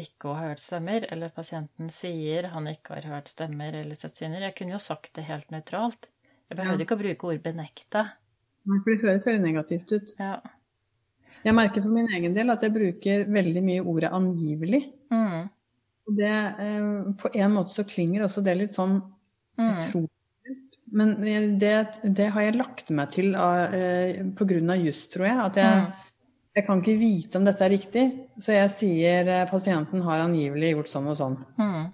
ikke 0.03 0.31
å 0.31 0.35
ha 0.37 0.51
hørt 0.51 0.63
stemmer, 0.63 1.07
eller 1.13 1.33
pasienten 1.35 1.91
sier 1.93 2.51
han 2.53 2.69
ikke 2.71 2.97
har 2.97 3.09
hørt 3.15 3.31
stemmer 3.33 3.75
eller 3.81 3.99
sett 3.99 4.15
syner. 4.15 4.45
Jeg 4.49 4.57
kunne 4.59 4.77
jo 4.77 4.83
sagt 4.83 5.15
det 5.19 5.27
helt 5.29 5.51
nøytralt. 5.55 6.09
Jeg 6.51 6.59
behøvde 6.61 6.83
ja. 6.83 6.87
ikke 6.87 6.97
å 6.97 7.03
bruke 7.03 7.31
ord 7.31 7.43
'benekte'. 7.43 8.05
Nei, 8.67 8.79
for 8.83 8.91
det 8.91 9.03
høres 9.03 9.27
veldig 9.27 9.43
negativt 9.45 9.93
ut. 9.93 10.13
Ja. 10.19 10.41
Jeg 11.47 11.55
merker 11.55 11.83
for 11.85 11.95
min 11.95 12.09
egen 12.17 12.35
del 12.35 12.51
at 12.51 12.65
jeg 12.67 12.75
bruker 12.75 13.27
veldig 13.31 13.63
mye 13.63 13.85
ordet 13.87 14.11
angivelig. 14.13 14.83
Mm. 15.15 15.49
Og 16.07 16.17
det, 16.19 16.35
eh, 16.59 17.13
på 17.19 17.31
en 17.35 17.55
måte 17.55 17.75
så 17.75 17.85
klinger 17.87 18.27
også 18.27 18.43
det 18.45 18.57
litt 18.59 18.75
sånn 18.75 19.01
Mm. 19.59 19.81
jeg 19.81 19.91
tror 19.91 20.09
Men 20.93 21.15
det, 21.59 21.99
det 22.05 22.31
har 22.31 22.43
jeg 22.43 22.57
lagt 22.57 22.91
meg 22.91 23.11
til 23.11 23.35
av, 23.35 23.75
eh, 23.75 24.23
på 24.37 24.47
grunn 24.47 24.71
av 24.71 24.79
juss, 24.79 25.09
tror 25.09 25.27
jeg. 25.27 25.39
At 25.39 25.57
jeg, 25.57 25.81
Mm. 25.83 25.93
Jeg 26.57 26.65
kan 26.65 26.81
ikke 26.81 26.97
vite 26.97 27.39
om 27.39 27.45
dette 27.45 27.65
er 27.67 27.73
riktig. 27.75 28.05
Så 28.41 28.55
jeg 28.57 28.73
sier 28.73 29.29
eh, 29.29 29.45
pasienten 29.51 30.05
har 30.07 30.25
angivelig 30.25 30.73
gjort 30.73 30.93
sånn 30.93 31.11
og 31.13 31.19
sånn. 31.19 31.37
Mm. 31.61 31.87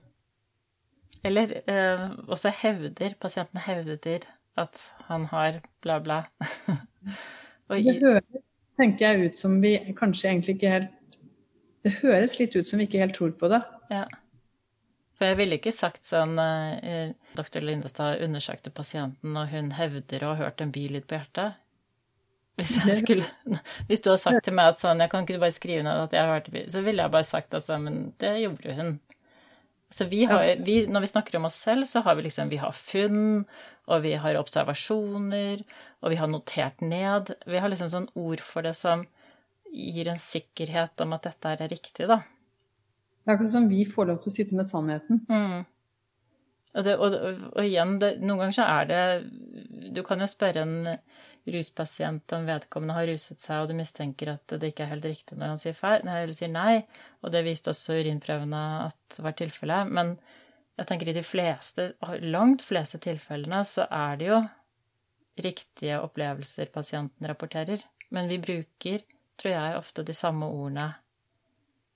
Eller 1.26 1.54
eh, 1.70 2.06
også 2.26 2.50
hevder 2.62 3.14
Pasienten 3.22 3.62
hevder 3.62 4.24
at 4.58 4.80
han 5.08 5.26
har 5.30 5.60
bla, 5.84 5.98
bla. 6.02 6.24
Og 7.70 7.78
Det 7.78 7.94
høres, 8.02 8.62
tenker 8.76 9.06
jeg, 9.06 9.30
ut 9.30 9.38
som 9.40 9.54
vi 9.62 9.76
kanskje 9.96 10.28
egentlig 10.28 10.56
ikke 10.58 10.72
helt 10.74 10.90
Det 11.82 11.94
høres 12.02 12.34
litt 12.38 12.56
ut 12.58 12.68
som 12.68 12.82
vi 12.82 12.86
ikke 12.86 13.00
helt 13.00 13.16
tror 13.16 13.32
på 13.38 13.50
det. 13.50 13.62
ja. 13.90 14.06
For 15.18 15.30
jeg 15.30 15.38
ville 15.38 15.54
ikke 15.58 15.70
sagt 15.70 16.02
sånn 16.02 16.34
eh, 16.42 17.12
Dr. 17.38 17.62
Lindestad 17.62 18.22
undersøkte 18.24 18.72
pasienten, 18.74 19.36
og 19.38 19.52
hun 19.52 19.68
hevder 19.76 20.24
å 20.26 20.32
ha 20.32 20.48
hørt 20.48 20.62
en 20.64 20.72
bilyd 20.74 21.06
på 21.06 21.14
hjertet. 21.14 21.61
Hvis, 22.60 22.74
skulle, 22.98 23.24
hvis 23.88 24.02
du 24.04 24.10
hadde 24.10 24.20
sagt 24.20 24.44
til 24.44 24.54
meg 24.56 24.74
at 24.74 24.80
sånn, 24.80 25.00
jeg 25.00 25.10
kan 25.12 25.24
ikke 25.24 25.40
bare 25.40 25.54
skrive 25.56 25.84
ned 25.86 26.02
at 26.04 26.12
jeg 26.12 26.20
har 26.20 26.34
hørt 26.36 26.50
det, 26.52 26.66
så 26.74 26.82
ville 26.84 27.04
jeg 27.04 27.14
bare 27.14 27.28
sagt 27.28 27.56
at 27.56 27.64
sånn, 27.64 27.86
men 27.86 28.02
det 28.20 28.34
gjorde 28.42 28.76
hun. 28.76 28.92
Så 29.92 30.06
vi 30.08 30.22
har, 30.28 30.44
vi, 30.64 30.76
når 30.88 31.04
vi 31.04 31.10
snakker 31.10 31.36
om 31.36 31.48
oss 31.48 31.58
selv, 31.64 31.84
så 31.88 32.00
har 32.04 32.16
vi 32.16 32.26
liksom 32.26 32.52
vi 32.52 32.60
har 32.60 32.72
funn, 32.76 33.42
og 33.92 34.04
vi 34.04 34.14
har 34.20 34.38
observasjoner, 34.40 35.64
og 36.00 36.12
vi 36.12 36.20
har 36.20 36.30
notert 36.32 36.80
ned. 36.84 37.34
Vi 37.48 37.60
har 37.60 37.72
liksom 37.72 37.90
sånn 37.92 38.08
ord 38.16 38.40
for 38.44 38.64
det 38.64 38.72
som 38.78 39.04
gir 39.72 40.08
en 40.08 40.20
sikkerhet 40.20 41.00
om 41.04 41.12
at 41.16 41.28
dette 41.28 41.52
er 41.56 41.68
riktig, 41.72 42.08
da. 42.08 42.22
Det 43.22 43.30
er 43.30 43.36
akkurat 43.36 43.52
som 43.52 43.68
vi 43.70 43.84
får 43.88 44.08
lov 44.08 44.22
til 44.22 44.32
å 44.32 44.34
sitte 44.34 44.56
med 44.58 44.68
sannheten. 44.68 45.20
Mm. 45.28 45.62
Og, 46.72 46.84
det, 46.86 46.94
og, 46.96 47.14
og, 47.52 47.60
igjen, 47.66 47.98
det, 48.00 48.14
noen 48.22 48.46
ganger 48.46 48.56
så 48.56 48.64
er 48.64 48.86
det 48.88 49.90
Du 49.92 50.00
kan 50.06 50.22
jo 50.24 50.28
spørre 50.30 50.64
en 50.64 50.76
ruspasient 51.52 52.32
om 52.36 52.46
vedkommende 52.46 52.94
har 52.96 53.08
ruset 53.10 53.42
seg, 53.42 53.64
og 53.64 53.72
du 53.72 53.74
mistenker 53.76 54.30
at 54.36 54.54
det 54.54 54.70
ikke 54.70 54.86
er 54.86 54.92
helt 54.94 55.08
riktig 55.10 55.36
når 55.36 55.52
han 55.52 55.60
sier 55.60 55.74
feil, 55.74 56.04
nei, 56.06 56.20
sier 56.30 56.52
nei, 56.52 56.84
og 57.20 57.34
det 57.34 57.42
viste 57.42 57.72
også 57.72 57.98
urinprøvene 57.98 58.62
at 58.84 59.18
var 59.26 59.34
tilfellet. 59.40 59.90
Men 59.90 60.14
jeg 60.78 60.88
tenker 60.88 61.10
i 61.10 61.16
de 61.16 61.24
fleste, 61.26 61.88
langt 62.22 62.62
fleste 62.64 63.02
tilfellene, 63.02 63.64
så 63.66 63.88
er 63.90 64.20
det 64.20 64.30
jo 64.30 64.38
riktige 65.42 65.98
opplevelser 65.98 66.70
pasienten 66.70 67.26
rapporterer. 67.26 67.82
Men 68.14 68.30
vi 68.30 68.38
bruker, 68.38 69.02
tror 69.40 69.56
jeg, 69.56 69.80
ofte 69.82 70.06
de 70.06 70.14
samme 70.14 70.46
ordene 70.46 70.92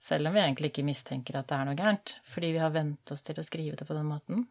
selv 0.06 0.28
om 0.28 0.34
vi 0.34 0.42
egentlig 0.42 0.70
ikke 0.70 0.86
mistenker 0.86 1.38
at 1.38 1.48
det 1.50 1.56
er 1.56 1.68
noe 1.68 1.78
gærent, 1.78 2.18
fordi 2.28 2.52
vi 2.54 2.60
har 2.62 2.74
vent 2.74 3.12
oss 3.12 3.24
til 3.26 3.38
å 3.40 3.46
skrive 3.46 3.78
det 3.78 3.86
på 3.88 3.96
den 3.96 4.08
måten. 4.10 4.44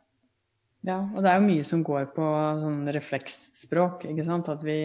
Ja, 0.86 1.00
og 1.16 1.24
det 1.24 1.32
er 1.32 1.40
jo 1.40 1.48
mye 1.48 1.66
som 1.66 1.82
går 1.86 2.12
på 2.14 2.26
sånn 2.62 2.84
refleksspråk, 2.94 4.06
ikke 4.12 4.26
sant. 4.28 4.52
At 4.54 4.62
vi, 4.66 4.80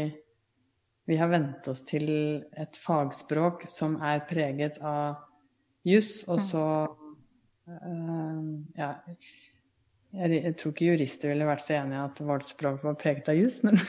vi 1.11 1.19
har 1.21 1.29
vent 1.33 1.69
oss 1.69 1.83
til 1.89 2.09
et 2.57 2.79
fagspråk 2.81 3.67
som 3.69 3.99
er 4.05 4.23
preget 4.29 4.81
av 4.81 5.21
juss, 5.87 6.23
og 6.29 6.41
så 6.45 6.65
øh, 7.69 8.41
Ja. 8.79 8.95
Jeg, 10.11 10.41
jeg 10.43 10.57
tror 10.59 10.73
ikke 10.73 10.89
jurister 10.89 11.31
ville 11.31 11.47
vært 11.47 11.63
så 11.63 11.77
enig 11.77 11.95
i 11.95 12.01
at 12.03 12.17
vårt 12.27 12.43
språk 12.43 12.81
var 12.83 12.97
preget 12.99 13.29
av 13.31 13.37
juss, 13.39 13.61
men 13.63 13.79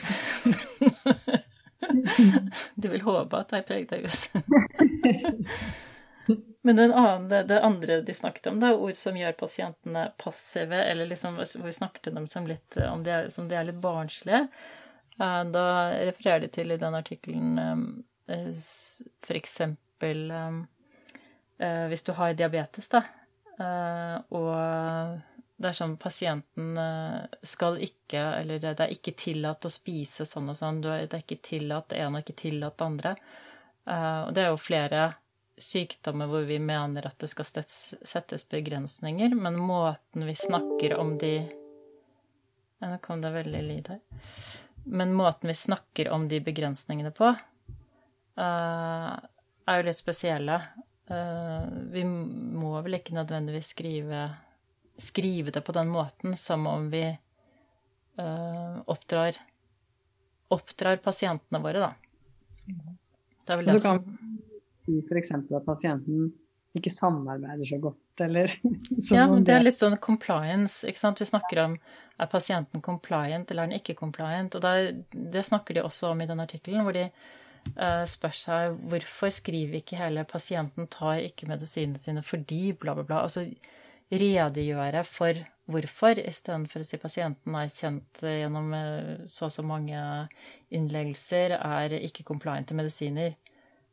Du 2.78 2.86
vil 2.92 3.02
håpe 3.02 3.40
at 3.40 3.50
det 3.50 3.58
er 3.58 3.66
preget 3.66 3.96
av 3.96 4.04
juss. 4.04 4.28
Men 6.62 6.78
annen, 6.78 7.28
det, 7.28 7.60
andre 7.60 8.00
de 8.06 8.14
snakket 8.14 8.46
om, 8.46 8.60
det 8.60 8.68
er 8.70 8.82
ord 8.86 8.98
som 8.98 9.16
gjør 9.18 9.34
pasientene 9.38 10.04
passive, 10.22 10.78
eller 10.78 11.08
liksom 11.10 11.40
hvor 11.40 11.72
snakket 11.74 12.12
dem 12.14 12.28
som, 12.30 12.46
litt, 12.46 12.76
om 12.86 13.02
de 13.02 13.10
er, 13.10 13.28
som 13.34 13.48
de 13.50 13.56
er 13.58 13.66
litt 13.66 13.80
barnslige. 13.82 14.44
Da 15.18 15.64
refererer 15.92 16.44
de 16.44 16.52
til 16.54 16.72
i 16.72 16.78
den 16.80 16.94
artikkelen 16.96 17.58
for 18.26 19.36
eksempel 19.36 20.22
hvis 21.58 22.06
du 22.06 22.12
har 22.16 22.32
diabetes, 22.38 22.88
da, 22.90 23.02
og 24.32 25.18
det 25.62 25.68
er 25.68 25.76
sånn 25.76 25.96
pasienten 26.00 26.78
skal 27.46 27.76
ikke 27.84 28.22
Eller 28.40 28.62
det 28.62 28.72
er 28.80 28.94
ikke 28.94 29.14
tillatt 29.18 29.66
å 29.68 29.70
spise 29.70 30.26
sånn 30.26 30.50
og 30.50 30.58
sånn. 30.58 30.80
Det 30.82 31.04
er 31.06 31.20
ikke 31.20 31.42
tillatt 31.44 31.92
det 31.92 32.00
ene 32.02 32.18
og 32.18 32.24
ikke 32.24 32.40
tillatt 32.40 32.78
det 32.78 32.88
andre. 32.88 33.12
Og 33.92 34.32
det 34.34 34.42
er 34.42 34.50
jo 34.50 34.62
flere 34.62 35.04
sykdommer 35.58 36.26
hvor 36.30 36.46
vi 36.48 36.58
mener 36.62 37.06
at 37.06 37.18
det 37.20 37.28
skal 37.30 37.46
settes 37.46 38.48
begrensninger, 38.50 39.34
men 39.34 39.58
måten 39.60 40.26
vi 40.26 40.34
snakker 40.38 40.96
om 41.00 41.16
de 41.18 41.34
ja, 42.82 42.88
Nå 42.88 42.98
kom 42.98 43.20
det 43.22 43.30
veldig 43.30 43.62
lyd 43.62 43.88
her. 43.92 44.00
Men 44.90 45.12
måten 45.14 45.46
vi 45.46 45.54
snakker 45.54 46.08
om 46.10 46.24
de 46.28 46.40
begrensningene 46.42 47.12
på, 47.14 47.28
uh, 47.30 49.12
er 49.70 49.78
jo 49.78 49.84
litt 49.86 50.00
spesielle. 50.00 50.56
Uh, 51.06 51.62
vi 51.94 52.02
må 52.02 52.74
vel 52.82 52.98
ikke 52.98 53.14
nødvendigvis 53.14 53.70
skrive, 53.76 54.24
skrive 54.98 55.54
det 55.54 55.62
på 55.62 55.76
den 55.76 55.92
måten 55.94 56.34
som 56.34 56.66
om 56.66 56.90
vi 56.90 57.04
uh, 58.18 58.82
oppdrar, 58.90 59.38
oppdrar 60.50 60.98
pasientene 61.06 61.62
våre, 61.62 61.86
da. 61.86 61.94
Det 63.46 63.54
er 63.54 63.62
vel 63.62 63.70
det 63.70 63.78
som 63.84 64.02
si 64.92 65.02
f.eks. 65.08 65.34
at 65.40 65.66
pasienten 65.66 66.30
ikke 66.76 66.92
samarbeider 66.92 67.68
så 67.68 67.78
godt, 67.82 68.22
eller 68.24 68.48
Ja, 69.12 69.26
men 69.28 69.44
det 69.44 69.52
er 69.52 69.64
litt 69.66 69.76
sånn 69.76 69.98
compliance, 70.00 70.86
ikke 70.88 71.02
sant. 71.02 71.20
Vi 71.20 71.28
snakker 71.28 71.60
om 71.66 71.76
er 72.22 72.30
pasienten 72.32 72.82
compliant 72.84 73.50
eller 73.50 73.66
er 73.66 73.72
den 73.72 73.80
ikke 73.80 73.98
compliant. 73.98 74.56
Og 74.56 74.64
der, 74.64 74.92
det 75.12 75.44
snakker 75.44 75.76
de 75.76 75.84
også 75.84 76.12
om 76.12 76.22
i 76.22 76.28
den 76.30 76.40
artikkelen, 76.40 76.84
hvor 76.86 76.96
de 76.96 77.08
uh, 77.76 78.04
spør 78.08 78.36
seg 78.36 78.78
hvorfor 78.88 79.32
skriver 79.34 79.80
ikke 79.80 80.00
hele 80.00 80.24
'pasienten 80.28 80.88
tar 80.92 81.20
ikke 81.26 81.50
medisinene 81.50 82.00
sine 82.00 82.24
fordi 82.24 82.72
bla, 82.72 82.94
bla, 82.96 83.04
bla'. 83.04 83.22
Altså 83.26 83.46
redegjøre 84.12 85.04
for 85.08 85.44
hvorfor, 85.72 86.18
istedenfor 86.20 86.82
å 86.82 86.86
si 86.86 86.98
pasienten 87.00 87.54
er 87.56 87.70
kjent 87.72 88.24
gjennom 88.26 88.74
så 89.30 89.46
og 89.46 89.52
så 89.54 89.62
mange 89.64 90.00
innleggelser, 90.74 91.54
er 91.56 91.94
ikke 92.02 92.26
compliant 92.28 92.68
til 92.68 92.76
medisiner. 92.76 93.36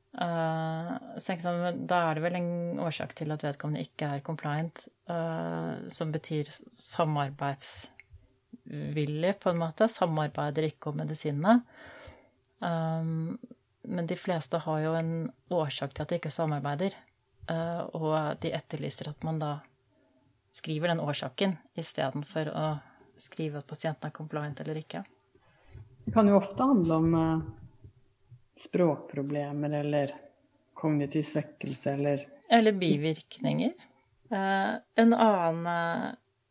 Uh, 0.09 0.97
så 1.21 1.35
sånn, 1.37 1.85
da 1.85 1.99
er 2.07 2.17
det 2.17 2.23
vel 2.23 2.35
en 2.39 2.79
årsak 2.81 3.11
til 3.19 3.29
at 3.33 3.43
vedkommende 3.45 3.85
ikke 3.85 4.05
er 4.15 4.25
compliant, 4.25 4.75
uh, 5.11 5.73
som 5.91 6.11
betyr 6.13 6.45
samarbeidsvillig, 6.73 9.33
på 9.43 9.49
en 9.51 9.61
måte. 9.61 9.87
Samarbeider 9.91 10.63
ikke 10.65 10.89
om 10.89 10.95
medisinene. 11.03 11.53
Um, 12.59 13.37
men 13.89 14.05
de 14.09 14.17
fleste 14.19 14.57
har 14.65 14.79
jo 14.83 14.91
en 14.97 15.13
årsak 15.53 15.89
til 15.93 16.03
at 16.03 16.09
de 16.11 16.15
ikke 16.19 16.33
samarbeider, 16.33 16.91
uh, 17.51 17.83
og 17.93 18.15
de 18.41 18.49
etterlyser 18.57 19.05
at 19.13 19.19
man 19.27 19.37
da 19.41 19.51
skriver 20.51 20.87
den 20.89 21.05
årsaken 21.05 21.51
istedenfor 21.77 22.45
å 22.49 22.79
skrive 23.21 23.57
at 23.61 23.69
pasienten 23.69 24.07
er 24.09 24.15
compliant 24.15 24.59
eller 24.63 24.75
ikke. 24.81 25.01
Det 26.05 26.13
kan 26.15 26.27
jo 26.27 26.39
ofte 26.39 26.63
handle 26.65 26.93
om 26.97 27.09
språkproblemer 28.59 29.79
eller 29.79 30.15
kognitiv 30.79 31.21
svekkelse 31.21 31.93
eller 31.93 32.27
Eller 32.49 32.71
bivirkninger. 32.71 33.73
Uh, 34.31 34.75
en 34.95 35.13
annen 35.13 35.65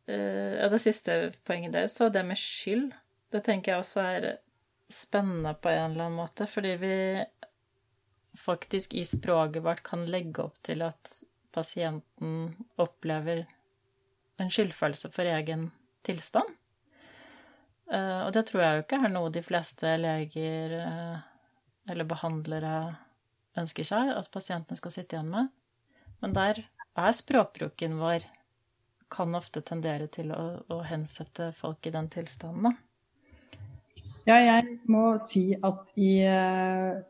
uh, 0.09 0.71
det 0.71 0.81
siste 0.83 1.33
poenget 1.45 1.73
deres, 1.73 1.97
så 1.97 2.09
det 2.09 2.25
med 2.27 2.41
skyld, 2.41 2.91
det 3.33 3.45
tenker 3.45 3.73
jeg 3.73 3.85
også 3.85 4.05
er 4.05 4.29
spennende 4.89 5.53
på 5.55 5.69
en 5.69 5.91
eller 5.91 6.09
annen 6.09 6.21
måte, 6.21 6.49
fordi 6.49 6.75
vi 6.81 6.95
faktisk 8.39 8.95
i 8.95 9.05
språket 9.05 9.65
vårt 9.65 9.83
kan 9.85 10.07
legge 10.09 10.45
opp 10.45 10.57
til 10.65 10.85
at 10.87 11.13
pasienten 11.53 12.55
opplever 12.81 13.45
en 14.39 14.51
skyldfølelse 14.53 15.11
for 15.13 15.29
egen 15.29 15.71
tilstand. 16.07 16.57
Uh, 17.89 18.27
og 18.27 18.33
det 18.37 18.45
tror 18.49 18.65
jeg 18.65 18.77
jo 18.77 18.85
ikke 18.87 19.03
er 19.05 19.13
noe 19.13 19.33
de 19.33 19.45
fleste 19.45 19.97
leger 20.01 20.77
eller 21.89 22.09
behandlere 22.09 22.75
ønsker 23.59 23.87
seg 23.87 24.13
at 24.15 24.31
pasientene 24.33 24.79
skal 24.79 24.95
sitte 24.95 25.17
igjen 25.17 25.31
med. 25.33 25.49
Men 26.23 26.35
der 26.37 26.63
er 26.99 27.15
språkbruken 27.17 27.99
vår 28.01 28.27
kan 29.13 29.35
ofte 29.39 29.63
tendere 29.65 30.09
til 30.13 30.33
å, 30.35 30.43
å 30.69 30.83
hensette 30.85 31.51
folk 31.57 31.87
i 31.89 31.95
den 31.95 32.11
tilstanden, 32.13 32.69
da. 32.69 32.75
Ja, 34.29 34.39
jeg 34.41 34.79
må 34.89 35.19
si 35.21 35.51
at 35.57 35.93
i 36.01 36.13
uh, 36.25 37.01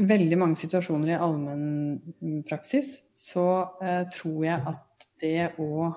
veldig 0.00 0.38
mange 0.40 0.58
situasjoner 0.60 1.14
i 1.14 1.18
allmennpraksis 1.20 2.96
så 3.16 3.46
uh, 3.80 4.02
tror 4.12 4.40
jeg 4.44 4.64
at 4.72 5.06
det 5.22 5.52
å 5.62 5.92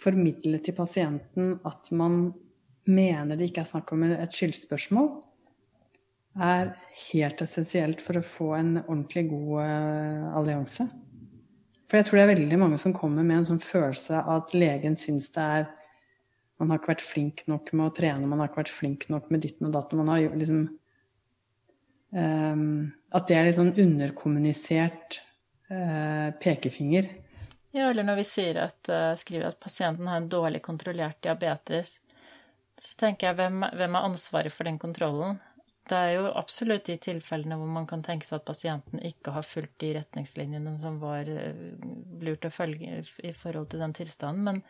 formidle 0.00 0.62
til 0.64 0.74
pasienten 0.78 1.58
at 1.68 1.90
man 1.94 2.30
mener 2.90 3.36
det 3.36 3.50
ikke 3.50 3.64
er 3.64 3.70
snakk 3.70 3.92
om 3.94 4.06
et 4.08 4.34
skyldspørsmål, 4.34 5.10
er 6.40 6.72
helt 7.10 7.42
essensielt 7.44 8.02
for 8.04 8.18
å 8.18 8.24
få 8.24 8.50
en 8.56 8.72
ordentlig 8.82 9.26
god 9.30 9.54
uh, 9.60 10.26
allianse. 10.40 10.86
For 11.90 11.98
jeg 11.98 12.06
tror 12.06 12.20
det 12.20 12.24
er 12.24 12.34
veldig 12.36 12.58
mange 12.60 12.78
som 12.78 12.94
kommer 12.94 13.26
med 13.26 13.40
en 13.40 13.48
sånn 13.48 13.62
følelse 13.64 14.20
at 14.34 14.54
legen 14.54 14.96
syns 14.98 15.32
det 15.34 15.46
er 15.58 15.70
Man 16.60 16.68
har 16.68 16.76
ikke 16.76 16.90
vært 16.90 17.02
flink 17.02 17.40
nok 17.48 17.70
med 17.72 17.86
å 17.86 17.92
trene, 17.96 18.26
man 18.28 18.42
har 18.42 18.50
ikke 18.50 18.60
vært 18.60 18.74
flink 18.74 19.06
nok 19.08 19.30
med 19.32 19.40
ditten 19.40 19.70
og 19.70 19.72
datten. 19.72 19.96
Man 19.96 20.10
har 20.12 20.36
liksom 20.36 20.58
um, 22.12 22.92
At 23.16 23.30
det 23.30 23.38
er 23.38 23.46
litt 23.48 23.56
sånn 23.56 23.72
underkommunisert 23.80 25.22
uh, 25.72 26.28
pekefinger. 26.42 27.08
Ja, 27.72 27.88
eller 27.88 28.04
når 28.04 28.20
vi 28.20 28.44
at, 28.60 28.90
skriver 29.16 29.48
at 29.48 29.60
pasienten 29.62 30.08
har 30.10 30.20
en 30.20 30.28
dårlig 30.28 30.60
kontrollert 30.62 31.22
diabetes, 31.24 31.94
så 32.80 32.96
tenker 32.98 33.30
jeg 33.30 33.38
hvem, 33.38 33.64
hvem 33.78 33.96
er 33.96 34.08
ansvaret 34.08 34.52
for 34.52 34.68
den 34.68 34.78
kontrollen? 34.82 35.38
Det 35.90 35.98
er 35.98 36.12
jo 36.14 36.30
absolutt 36.38 36.86
de 36.86 36.94
tilfellene 37.02 37.56
hvor 37.58 37.70
man 37.74 37.86
kan 37.90 38.02
tenke 38.06 38.26
seg 38.26 38.38
at 38.38 38.46
pasienten 38.46 39.02
ikke 39.02 39.34
har 39.34 39.46
fulgt 39.46 39.80
de 39.82 39.94
retningslinjene 39.96 40.76
som 40.82 41.00
var 41.02 41.26
eh, 41.26 41.64
lurt 42.22 42.46
å 42.46 42.52
følge 42.54 43.00
i 43.26 43.32
forhold 43.34 43.72
til 43.72 43.82
den 43.82 43.94
tilstanden. 43.96 44.46
Men 44.46 44.62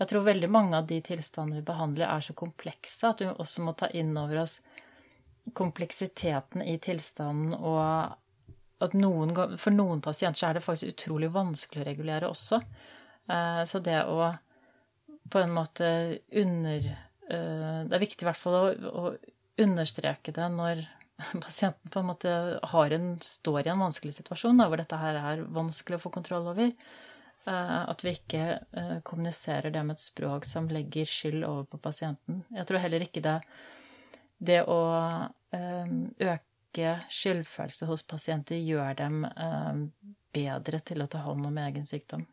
jeg 0.00 0.10
tror 0.10 0.24
veldig 0.26 0.50
mange 0.50 0.78
av 0.80 0.88
de 0.88 1.02
tilstandene 1.04 1.60
vi 1.60 1.68
behandler, 1.68 2.08
er 2.08 2.24
så 2.24 2.36
komplekse 2.38 3.12
at 3.12 3.20
vi 3.20 3.28
også 3.30 3.66
må 3.66 3.76
ta 3.78 3.90
inn 3.92 4.14
over 4.18 4.42
oss 4.46 4.58
kompleksiteten 5.54 6.64
i 6.64 6.78
tilstanden, 6.80 7.52
og 7.52 8.16
at 8.84 8.96
noen, 8.96 9.34
for 9.60 9.74
noen 9.74 10.00
pasienter 10.04 10.40
så 10.40 10.48
er 10.48 10.56
det 10.56 10.64
faktisk 10.64 10.94
utrolig 10.94 11.28
vanskelig 11.34 11.84
å 11.84 11.88
regulere 11.90 12.30
også. 12.32 12.62
Eh, 13.28 13.62
så 13.68 13.84
det 13.84 14.00
å 14.08 14.32
på 15.32 15.40
en 15.40 15.54
måte 15.56 15.86
under 16.36 16.84
eh, 16.84 17.78
Det 17.88 17.94
er 17.96 18.02
viktig 18.02 18.26
i 18.26 18.28
hvert 18.28 18.40
fall 18.40 18.56
å, 18.58 18.90
å 18.90 19.12
understreke 19.60 20.34
det 20.34 20.50
når 20.52 20.84
pasienten 21.44 21.90
på 21.90 22.02
en 22.02 22.10
måte 22.10 22.34
en, 22.96 23.10
står 23.22 23.66
i 23.66 23.72
en 23.72 23.82
vanskelig 23.84 24.16
situasjon, 24.18 24.58
da, 24.58 24.68
hvor 24.68 24.80
dette 24.80 24.98
her 24.98 25.18
er 25.20 25.44
vanskelig 25.54 25.98
å 26.00 26.04
få 26.06 26.14
kontroll 26.14 26.48
over. 26.52 26.72
Eh, 27.44 27.80
at 27.90 28.04
vi 28.04 28.14
ikke 28.16 28.42
eh, 28.72 28.98
kommuniserer 29.04 29.70
det 29.70 29.82
med 29.84 29.98
et 29.98 30.04
språk 30.04 30.46
som 30.48 30.68
legger 30.72 31.08
skyld 31.08 31.44
over 31.44 31.68
på 31.68 31.80
pasienten. 31.90 32.42
Jeg 32.54 32.68
tror 32.68 32.80
heller 32.80 33.04
ikke 33.04 33.22
det, 33.24 33.36
det 34.40 34.62
å 34.64 34.80
eh, 35.52 35.96
øke 36.32 36.94
skyldfølelse 37.12 37.86
hos 37.90 38.06
pasienter 38.08 38.58
gjør 38.58 38.96
dem 38.98 39.26
bedre 40.34 40.80
til 40.82 41.04
å 41.04 41.06
ta 41.06 41.20
hånd 41.22 41.46
om 41.46 41.60
egen 41.62 41.84
sykdom. 41.86 42.24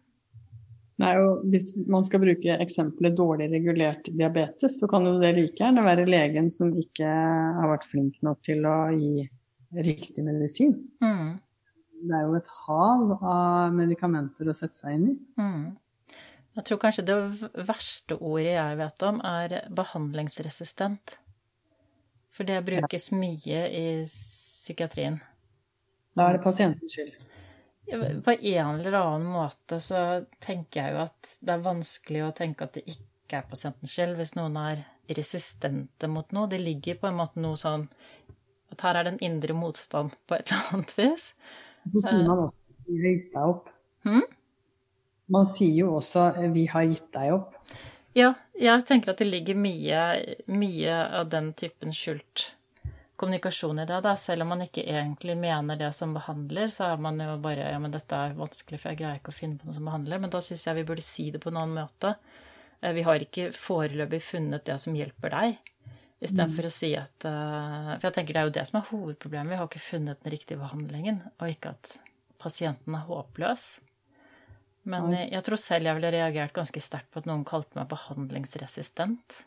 Jo, 1.02 1.30
hvis 1.50 1.72
man 1.90 2.06
skal 2.06 2.22
bruke 2.22 2.58
eksempelet 2.62 3.16
dårlig 3.18 3.48
regulert 3.52 4.10
diabetes, 4.14 4.78
så 4.80 4.90
kan 4.92 5.08
jo 5.08 5.16
det 5.22 5.34
like 5.38 5.58
gjerne 5.58 5.86
være 5.86 6.08
legen 6.10 6.50
som 6.54 6.74
ikke 6.78 7.08
har 7.08 7.72
vært 7.72 7.88
flink 7.90 8.20
nok 8.26 8.42
til 8.46 8.68
å 8.70 8.76
gi 8.94 9.26
riktig 9.72 10.26
medisin. 10.26 10.76
Mm. 11.02 11.40
Det 12.02 12.18
er 12.18 12.26
jo 12.26 12.36
et 12.38 12.52
hav 12.66 13.16
av 13.18 13.74
medikamenter 13.78 14.50
å 14.50 14.58
sette 14.58 14.78
seg 14.78 14.98
inn 14.98 15.08
i. 15.14 15.16
Mm. 15.42 15.66
Jeg 16.58 16.68
tror 16.68 16.82
kanskje 16.82 17.08
det 17.08 17.18
verste 17.70 18.18
ordet 18.20 18.56
jeg 18.58 18.80
vet 18.82 19.08
om, 19.08 19.22
er 19.24 19.58
behandlingsresistent. 19.72 21.18
For 22.36 22.48
det 22.48 22.62
brukes 22.68 23.12
mye 23.16 23.66
i 23.72 23.86
psykiatrien. 24.08 25.22
Da 26.18 26.28
er 26.28 26.38
det 26.38 26.44
pasientens 26.44 26.96
skyld. 26.96 27.16
På 27.90 28.32
en 28.32 28.80
eller 28.80 28.94
annen 28.94 29.28
måte 29.34 29.80
så 29.84 30.24
tenker 30.40 30.84
jeg 30.84 30.94
jo 30.96 31.00
at 31.08 31.32
det 31.42 31.56
er 31.56 31.64
vanskelig 31.66 32.22
å 32.24 32.34
tenke 32.36 32.68
at 32.68 32.78
det 32.78 32.86
ikke 32.88 33.42
er 33.42 33.50
pasientens 33.50 33.96
skyld 33.96 34.16
hvis 34.20 34.36
noen 34.38 34.58
er 34.62 34.84
resistente 35.18 36.08
mot 36.12 36.30
noe. 36.36 36.50
Det 36.52 36.62
ligger 36.62 37.00
på 37.02 37.10
en 37.10 37.18
måte 37.20 37.42
noe 37.44 37.60
sånn 37.60 37.88
at 38.72 38.86
her 38.86 39.00
er 39.00 39.08
det 39.08 39.16
en 39.16 39.26
indre 39.32 39.56
motstand 39.58 40.14
på 40.30 40.38
et 40.38 40.52
eller 40.52 40.76
annet 40.76 40.96
vis. 41.00 41.32
Så 41.92 42.04
sier 42.06 42.24
man 42.28 42.46
også 42.46 42.58
'vi 42.86 43.02
har 43.02 43.18
gitt 43.18 43.34
deg 43.34 43.50
opp'. 43.56 43.74
Hmm? 44.08 44.28
Man 45.32 45.46
sier 45.46 45.76
jo 45.76 45.96
også 45.98 46.30
'vi 46.54 46.66
har 46.72 46.88
gitt 46.88 47.12
deg 47.12 47.34
opp'. 47.34 47.76
Ja, 48.16 48.34
jeg 48.60 48.86
tenker 48.86 49.12
at 49.12 49.20
det 49.20 49.28
ligger 49.28 49.56
mye, 49.56 50.00
mye 50.48 50.96
av 51.20 51.30
den 51.32 51.54
typen 51.54 51.94
skjult 51.96 52.52
kommunikasjon 53.22 53.80
i 53.84 53.88
det, 53.88 54.00
da. 54.04 54.14
Selv 54.18 54.46
om 54.46 54.52
man 54.54 54.64
ikke 54.66 54.84
egentlig 54.84 55.36
mener 55.40 55.78
det 55.80 55.92
som 55.96 56.14
behandler, 56.16 56.72
så 56.74 56.92
er 56.92 57.02
man 57.02 57.20
jo 57.22 57.36
bare 57.42 57.70
Ja, 57.72 57.80
men 57.82 57.94
dette 57.94 58.18
er 58.18 58.38
vanskelig, 58.38 58.82
for 58.82 58.92
jeg 58.92 59.02
greier 59.04 59.20
ikke 59.22 59.34
å 59.34 59.38
finne 59.38 59.60
på 59.62 59.70
noe 59.70 59.78
som 59.78 59.90
behandler. 59.90 60.22
Men 60.24 60.34
da 60.34 60.42
syns 60.44 60.66
jeg 60.68 60.80
vi 60.80 60.88
burde 60.88 61.06
si 61.06 61.30
det 61.34 61.42
på 61.44 61.52
en 61.54 61.60
annen 61.62 61.84
måte. 61.84 62.16
Eh, 62.82 62.96
vi 62.98 63.06
har 63.06 63.22
ikke 63.22 63.52
foreløpig 63.56 64.22
funnet 64.26 64.66
det 64.68 64.80
som 64.82 64.98
hjelper 64.98 65.36
deg. 65.36 65.60
Istedenfor 66.22 66.68
mm. 66.68 66.70
å 66.70 66.74
si 66.74 66.92
at 66.98 67.28
eh, 67.30 67.94
For 67.94 68.10
jeg 68.10 68.18
tenker 68.18 68.36
det 68.36 68.42
er 68.42 68.50
jo 68.50 68.58
det 68.58 68.66
som 68.70 68.82
er 68.82 68.90
hovedproblemet. 68.90 69.54
Vi 69.54 69.62
har 69.62 69.70
ikke 69.70 69.86
funnet 69.86 70.26
den 70.26 70.36
riktige 70.36 70.62
behandlingen, 70.62 71.22
og 71.38 71.54
ikke 71.54 71.76
at 71.78 71.96
pasienten 72.42 72.98
er 72.98 73.08
håpløs. 73.08 73.70
Men 74.90 75.14
jeg 75.14 75.46
tror 75.46 75.62
selv 75.62 75.86
jeg 75.86 75.98
ville 76.00 76.10
reagert 76.16 76.56
ganske 76.56 76.82
sterkt 76.82 77.12
på 77.14 77.22
at 77.22 77.28
noen 77.30 77.46
kalte 77.46 77.78
meg 77.78 77.90
behandlingsresistent. 77.92 79.44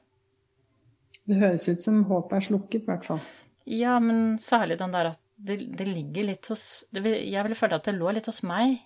Det 1.27 1.41
høres 1.41 1.67
ut 1.67 1.83
som 1.83 2.05
håpet 2.07 2.37
er 2.37 2.47
slukket, 2.47 2.85
i 2.85 2.91
hvert 2.91 3.07
fall. 3.07 3.23
Ja, 3.65 3.99
men 4.01 4.39
særlig 4.39 4.79
den 4.81 4.93
der 4.93 5.13
at 5.15 5.21
det, 5.35 5.59
det 5.77 5.87
ligger 5.89 6.29
litt 6.29 6.47
hos 6.53 6.85
det, 6.95 7.03
Jeg 7.27 7.43
ville 7.43 7.59
føle 7.59 7.79
at 7.79 7.89
det 7.89 7.97
lå 7.97 8.13
litt 8.15 8.29
hos 8.31 8.43
meg. 8.47 8.77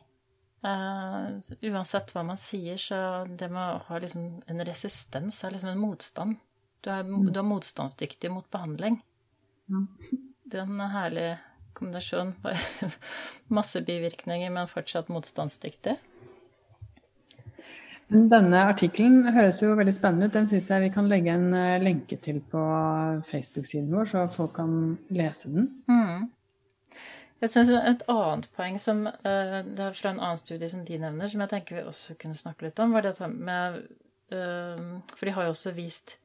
Uh, 0.64 1.38
uansett 1.70 2.10
hva 2.14 2.24
man 2.26 2.38
sier, 2.40 2.78
så 2.80 2.98
det 3.28 3.50
med 3.52 3.76
å 3.76 3.82
ha 3.90 4.00
liksom 4.02 4.40
en 4.50 4.64
resistens 4.66 5.42
er 5.44 5.54
liksom 5.54 5.74
en 5.74 5.82
motstand. 5.82 6.38
Du 6.82 6.90
er, 6.90 7.04
mm. 7.06 7.28
du 7.30 7.38
er 7.38 7.46
motstandsdyktig 7.46 8.30
mot 8.32 8.48
behandling. 8.54 9.00
Ja. 9.68 9.84
Det 10.48 10.56
er 10.56 10.64
en 10.64 10.80
herlig 10.80 11.24
kombinasjon. 11.76 12.30
Masse 13.58 13.82
bivirkninger, 13.84 14.48
men 14.48 14.70
fortsatt 14.70 15.10
motstandsdyktig. 15.12 15.98
Denne 18.08 18.62
artikkelen 18.70 19.34
høres 19.34 19.58
jo 19.60 19.74
veldig 19.76 19.92
spennende 19.92 20.30
ut. 20.30 20.32
Den 20.32 20.46
syns 20.48 20.70
jeg 20.72 20.86
vi 20.86 20.92
kan 20.94 21.10
legge 21.10 21.34
en 21.34 21.50
eh, 21.52 21.80
lenke 21.82 22.16
til 22.24 22.40
på 22.40 22.62
Facebook-siden 23.28 23.90
vår, 23.92 24.08
så 24.08 24.22
folk 24.32 24.54
kan 24.56 24.70
lese 25.12 25.50
den. 25.52 25.68
Mm. 25.90 26.30
Jeg 27.42 27.52
synes 27.52 27.68
Et 27.76 28.06
annet 28.08 28.48
poeng 28.56 28.78
som 28.80 29.04
eh, 29.06 29.58
det 29.60 29.84
er 29.84 29.98
fra 29.98 30.14
en 30.14 30.22
annen 30.22 30.40
studie 30.40 30.70
som 30.72 30.86
de 30.88 30.96
nevner, 31.02 31.28
som 31.28 31.44
jeg 31.44 31.52
tenker 31.52 31.76
vi 31.76 31.84
også 31.84 32.16
kunne 32.16 32.38
snakke 32.38 32.70
litt 32.70 32.80
om, 32.80 32.96
var 32.96 33.04
dette 33.04 33.28
med 33.28 33.82
eh, 34.32 34.88
For 35.12 35.28
de 35.28 35.36
har 35.36 35.48
jo 35.48 35.56
også 35.56 35.76
vist 35.76 36.16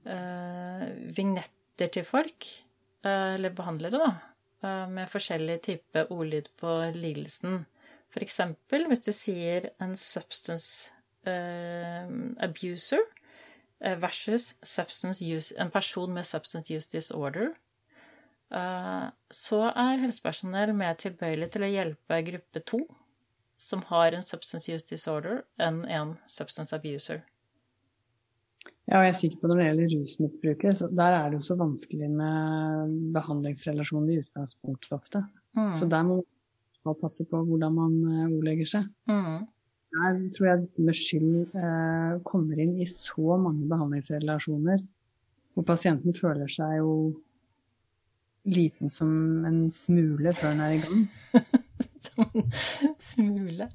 vignetter 0.00 1.90
til 1.92 2.06
folk, 2.08 2.46
eller 3.04 3.52
behandlere, 3.52 3.98
da, 4.00 4.78
med 4.88 5.10
forskjellig 5.12 5.58
type 5.66 6.06
ordlyd 6.08 6.48
på 6.56 6.76
lidelsen. 6.94 7.58
For 8.10 8.24
eksempel 8.24 8.88
hvis 8.90 9.04
du 9.06 9.12
sier 9.14 9.70
en 9.82 9.94
substance 9.98 10.90
uh, 11.28 12.10
abuser 12.42 13.02
eh, 13.80 13.96
versus 14.02 14.54
use, 15.22 15.54
en 15.56 15.70
person 15.70 16.12
med 16.14 16.26
substance 16.26 16.74
use 16.74 16.90
disorder, 16.90 17.52
uh, 18.50 19.10
så 19.30 19.60
er 19.70 20.02
helsepersonell 20.02 20.74
mer 20.74 20.98
tilbøyelig 20.98 21.52
til 21.54 21.66
å 21.66 21.70
hjelpe 21.70 22.22
gruppe 22.32 22.64
to, 22.66 22.82
som 23.60 23.84
har 23.92 24.16
en 24.16 24.26
substance 24.26 24.72
use 24.72 24.88
disorder, 24.88 25.44
enn 25.60 25.84
en 25.86 26.16
substance 26.26 26.74
abuser. 26.74 27.22
Ja, 28.90 28.98
og 28.98 29.04
jeg 29.04 29.12
er 29.12 29.18
sikker 29.20 29.38
på 29.38 29.48
når 29.48 29.60
det 29.60 29.64
gjelder 29.68 29.92
rusmisbrukere, 29.94 30.74
så 30.74 30.88
der 30.90 31.14
er 31.14 31.30
det 31.30 31.38
jo 31.38 31.46
så 31.46 31.56
vanskelig 31.60 32.08
med 32.10 32.94
behandlingsrelasjoner 33.14 34.16
i 34.16 34.22
utgangspunktet 34.24 34.96
ofte. 34.96 35.22
Mm. 35.54 35.74
Så 35.78 35.86
der 35.92 36.02
må 36.08 36.16
skal 36.80 36.96
passe 37.00 37.26
på 37.28 37.42
hvordan 37.46 37.74
man 37.76 37.96
eh, 38.08 38.28
ordlegger 38.28 38.68
seg. 38.74 38.86
Mm. 39.10 39.48
Der 39.90 40.20
tror 40.34 40.46
jeg 40.46 40.62
dette 40.62 40.86
med 40.86 40.96
skyld 40.96 41.58
eh, 41.58 42.12
kommer 42.26 42.62
inn 42.62 42.76
i 42.80 42.86
så 42.88 43.36
mange 43.42 43.66
behandlingsrelasjoner 43.70 44.84
hvor 45.54 45.66
pasienten 45.66 46.14
føler 46.14 46.48
seg 46.48 46.78
jo 46.78 46.92
liten 48.48 48.88
som 48.92 49.44
en 49.44 49.64
smule 49.74 50.32
før 50.38 50.54
den 50.54 50.62
er 50.64 50.76
i 50.76 50.80
gang. 50.84 51.02
som 52.06 52.30
en 52.38 52.96
smule. 53.02 53.68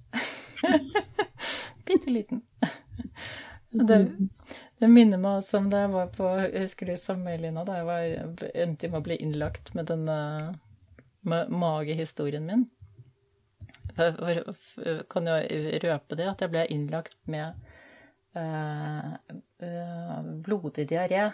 Bitte 1.85 2.09
liten. 2.09 2.41
Det, 3.75 3.99
det, 4.79 4.87
minner 4.87 5.19
meg 5.19 5.41
også 5.41 5.59
om 5.59 5.67
da 5.69 5.83
jeg 5.83 5.91
var 5.93 6.13
på 6.15 6.29
jeg 6.39 6.63
husker 6.63 6.89
det 6.89 6.95
sommerlinja, 7.03 7.65
da 7.67 7.81
jeg 7.81 7.87
var, 7.89 8.45
endte 8.63 8.89
med 8.89 9.01
å 9.01 9.05
bli 9.05 9.19
innlagt 9.19 9.73
med 9.75 9.91
denne 9.91 10.15
med 11.25 11.49
magehistorien 11.49 12.45
min. 12.45 12.65
Jeg 13.95 15.05
kan 15.11 15.29
jo 15.29 15.35
røpe 15.85 16.17
det, 16.19 16.27
at 16.27 16.43
jeg 16.43 16.51
ble 16.51 16.65
innlagt 16.73 17.15
med 17.31 17.53
eh, 18.35 19.13
eh, 19.63 20.31
blodig 20.45 20.87
diaré. 20.89 21.29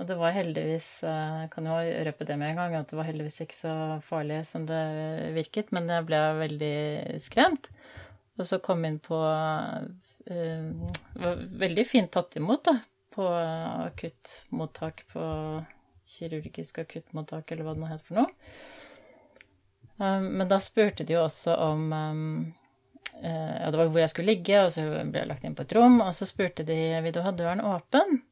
Og 0.00 0.06
det 0.08 0.16
var 0.16 0.32
heldigvis 0.32 1.02
Jeg 1.04 1.46
eh, 1.46 1.48
kan 1.52 1.66
jo 1.66 1.78
røpe 2.06 2.26
det 2.28 2.36
med 2.40 2.52
en 2.52 2.60
gang, 2.62 2.76
at 2.78 2.92
det 2.92 3.00
var 3.00 3.08
heldigvis 3.08 3.42
ikke 3.44 3.58
så 3.58 3.74
farlig 4.06 4.44
som 4.48 4.68
det 4.68 4.84
virket, 5.34 5.72
men 5.74 5.90
jeg 5.90 6.06
ble 6.08 6.20
veldig 6.38 6.76
skremt. 7.22 7.70
Og 8.38 8.46
så 8.48 8.60
kom 8.62 8.86
inn 8.86 9.00
på 9.02 9.18
Var 10.30 11.44
veldig 11.58 11.84
fint 11.88 12.12
tatt 12.14 12.36
imot, 12.38 12.68
da, 12.68 12.76
på 13.10 13.26
akuttmottak 13.26 15.02
på 15.10 15.24
kirurgisk 16.10 16.78
akuttmottak, 16.84 17.50
eller 17.50 17.66
hva 17.66 17.74
det 17.74 17.82
nå 17.82 17.90
het 17.90 18.04
for 18.06 18.20
noe. 18.20 18.30
Um, 20.00 20.30
men 20.40 20.48
da 20.48 20.56
spurte 20.64 21.04
de 21.04 21.12
jo 21.12 21.26
også 21.26 21.54
om 21.60 21.92
um, 21.92 22.24
uh, 23.20 23.54
Ja, 23.60 23.68
det 23.68 23.76
var 23.76 23.90
hvor 23.92 24.00
jeg 24.00 24.12
skulle 24.12 24.32
ligge, 24.32 24.62
og 24.64 24.72
så 24.72 24.86
ble 24.88 25.20
jeg 25.20 25.28
lagt 25.28 25.44
inn 25.44 25.56
på 25.58 25.66
et 25.66 25.74
rom, 25.76 26.00
og 26.00 26.14
så 26.16 26.28
spurte 26.28 26.64
de 26.64 26.78
vil 27.04 27.12
du 27.12 27.20
ha 27.24 27.34
døren 27.36 27.60
åpen. 27.60 28.22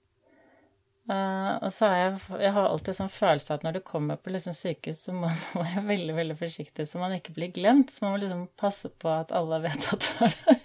Uh, 1.08 1.56
og 1.64 1.70
så 1.72 1.88
har 1.88 1.98
jeg, 1.98 2.16
jeg 2.44 2.52
har 2.52 2.66
alltid 2.68 2.96
sånn 2.98 3.12
følelse 3.12 3.54
at 3.54 3.62
når 3.64 3.78
du 3.78 3.84
kommer 3.84 4.18
på 4.20 4.32
liksom 4.32 4.56
sykehus, 4.56 5.06
så 5.06 5.14
må 5.16 5.28
man 5.56 5.64
være 5.64 5.84
veldig 5.88 6.16
veldig 6.16 6.36
forsiktig 6.40 6.88
så 6.88 7.00
man 7.00 7.16
ikke 7.16 7.36
blir 7.36 7.52
glemt. 7.52 7.92
Så 7.92 8.04
man 8.04 8.16
må 8.16 8.22
liksom 8.24 8.46
passe 8.60 8.92
på 8.92 9.12
at 9.12 9.32
alle 9.36 9.60
vet 9.64 9.92
at 9.92 10.08
du 10.08 10.24
er 10.26 10.40
der. 10.46 10.64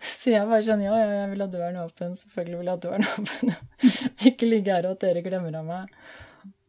Så 0.00 0.32
jeg 0.32 0.48
bare 0.48 0.64
sånn 0.64 0.80
Ja, 0.82 0.94
ja, 0.96 1.08
jeg 1.20 1.32
vil 1.34 1.42
ha 1.44 1.46
døren 1.52 1.76
åpen. 1.82 2.14
Selvfølgelig 2.18 2.60
vil 2.60 2.70
jeg 2.70 2.78
ha 2.78 2.82
døren 2.82 3.04
åpen. 3.12 3.52
ikke 4.30 4.48
ligge 4.48 4.72
her 4.72 4.88
og 4.88 4.96
at 4.96 5.04
dere 5.04 5.22
glemmer 5.24 5.58
av 5.60 5.68
meg. 5.68 5.92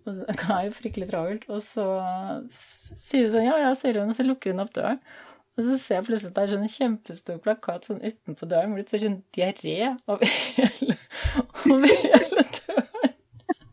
Og 0.08 0.18
så, 0.18 0.28
er 0.58 0.68
jo 0.68 0.76
fryktelig 0.78 1.10
travelt. 1.12 1.48
Og 1.52 1.64
så 1.66 1.88
sier 2.52 3.28
hun 3.28 3.34
sånn 3.36 3.48
Ja, 3.48 3.58
ja, 3.68 3.74
sier 3.78 4.02
hun, 4.02 4.14
og 4.14 4.18
så 4.18 4.28
lukker 4.28 4.56
hun 4.56 4.64
opp 4.64 4.74
døren. 4.78 5.02
Og 5.58 5.66
så 5.66 5.78
ser 5.82 6.00
jeg 6.00 6.06
plutselig 6.06 6.32
at 6.32 6.38
det 6.38 6.44
er 6.44 6.52
sånn 6.54 6.70
kjempestor 6.70 7.40
plakat 7.42 7.88
sånn 7.88 8.04
utenpå 8.04 8.50
døren 8.50 8.74
hvor 8.74 8.82
det 8.82 8.90
står 8.92 9.08
sånn 9.08 9.22
diaré 9.34 9.78
over 10.06 10.30
hele, 10.30 10.98
over 11.74 11.90
hele 11.90 12.46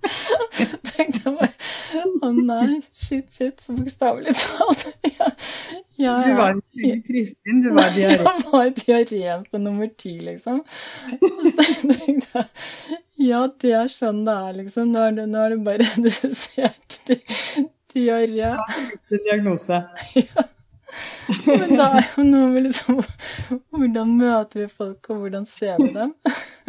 tenkte 0.94 1.20
jeg 1.24 1.34
bare 1.38 1.50
Å 2.24 2.30
nei, 2.34 2.80
shit, 2.90 3.28
shit. 3.32 3.64
Bokstavelig 3.68 4.34
talt. 4.40 4.86
Ja, 5.14 5.28
ja, 6.00 6.14
du 6.26 6.32
var 6.38 6.54
en 6.56 6.62
Kristin, 7.06 7.60
du 7.62 7.70
var 7.76 7.92
diaré. 7.94 8.18
Jeg 8.18 8.44
var 8.50 8.70
diareen 8.80 9.44
på 9.50 9.60
nummer 9.62 9.90
ti, 10.00 10.16
liksom. 10.24 10.62
Og 11.20 11.44
så 11.54 11.66
tenkte 11.84 12.42
jeg 12.42 13.02
ja, 13.20 13.44
det 13.60 13.72
er 13.78 13.90
sånn 13.92 14.24
det 14.26 14.34
er, 14.34 14.56
liksom. 14.62 14.90
Nå 14.94 15.04
er 15.08 15.14
det, 15.18 15.28
nå 15.30 15.44
er 15.44 15.54
det 15.54 15.60
bare 15.66 15.86
redusert 15.94 16.98
til 17.06 17.20
diaré. 17.94 18.34
Ja, 18.42 18.56
diagnose. 19.10 19.84
Ja. 20.24 20.50
Men 21.46 21.72
da 21.74 21.88
er 21.98 22.04
jo 22.06 22.22
noe 22.22 22.50
med 22.52 22.68
liksom 22.68 23.00
Hvordan 23.74 24.12
møter 24.14 24.60
vi 24.60 24.66
folk, 24.70 25.08
og 25.10 25.24
hvordan 25.24 25.46
ser 25.50 25.80
vi 25.80 25.88
dem? 25.90 26.12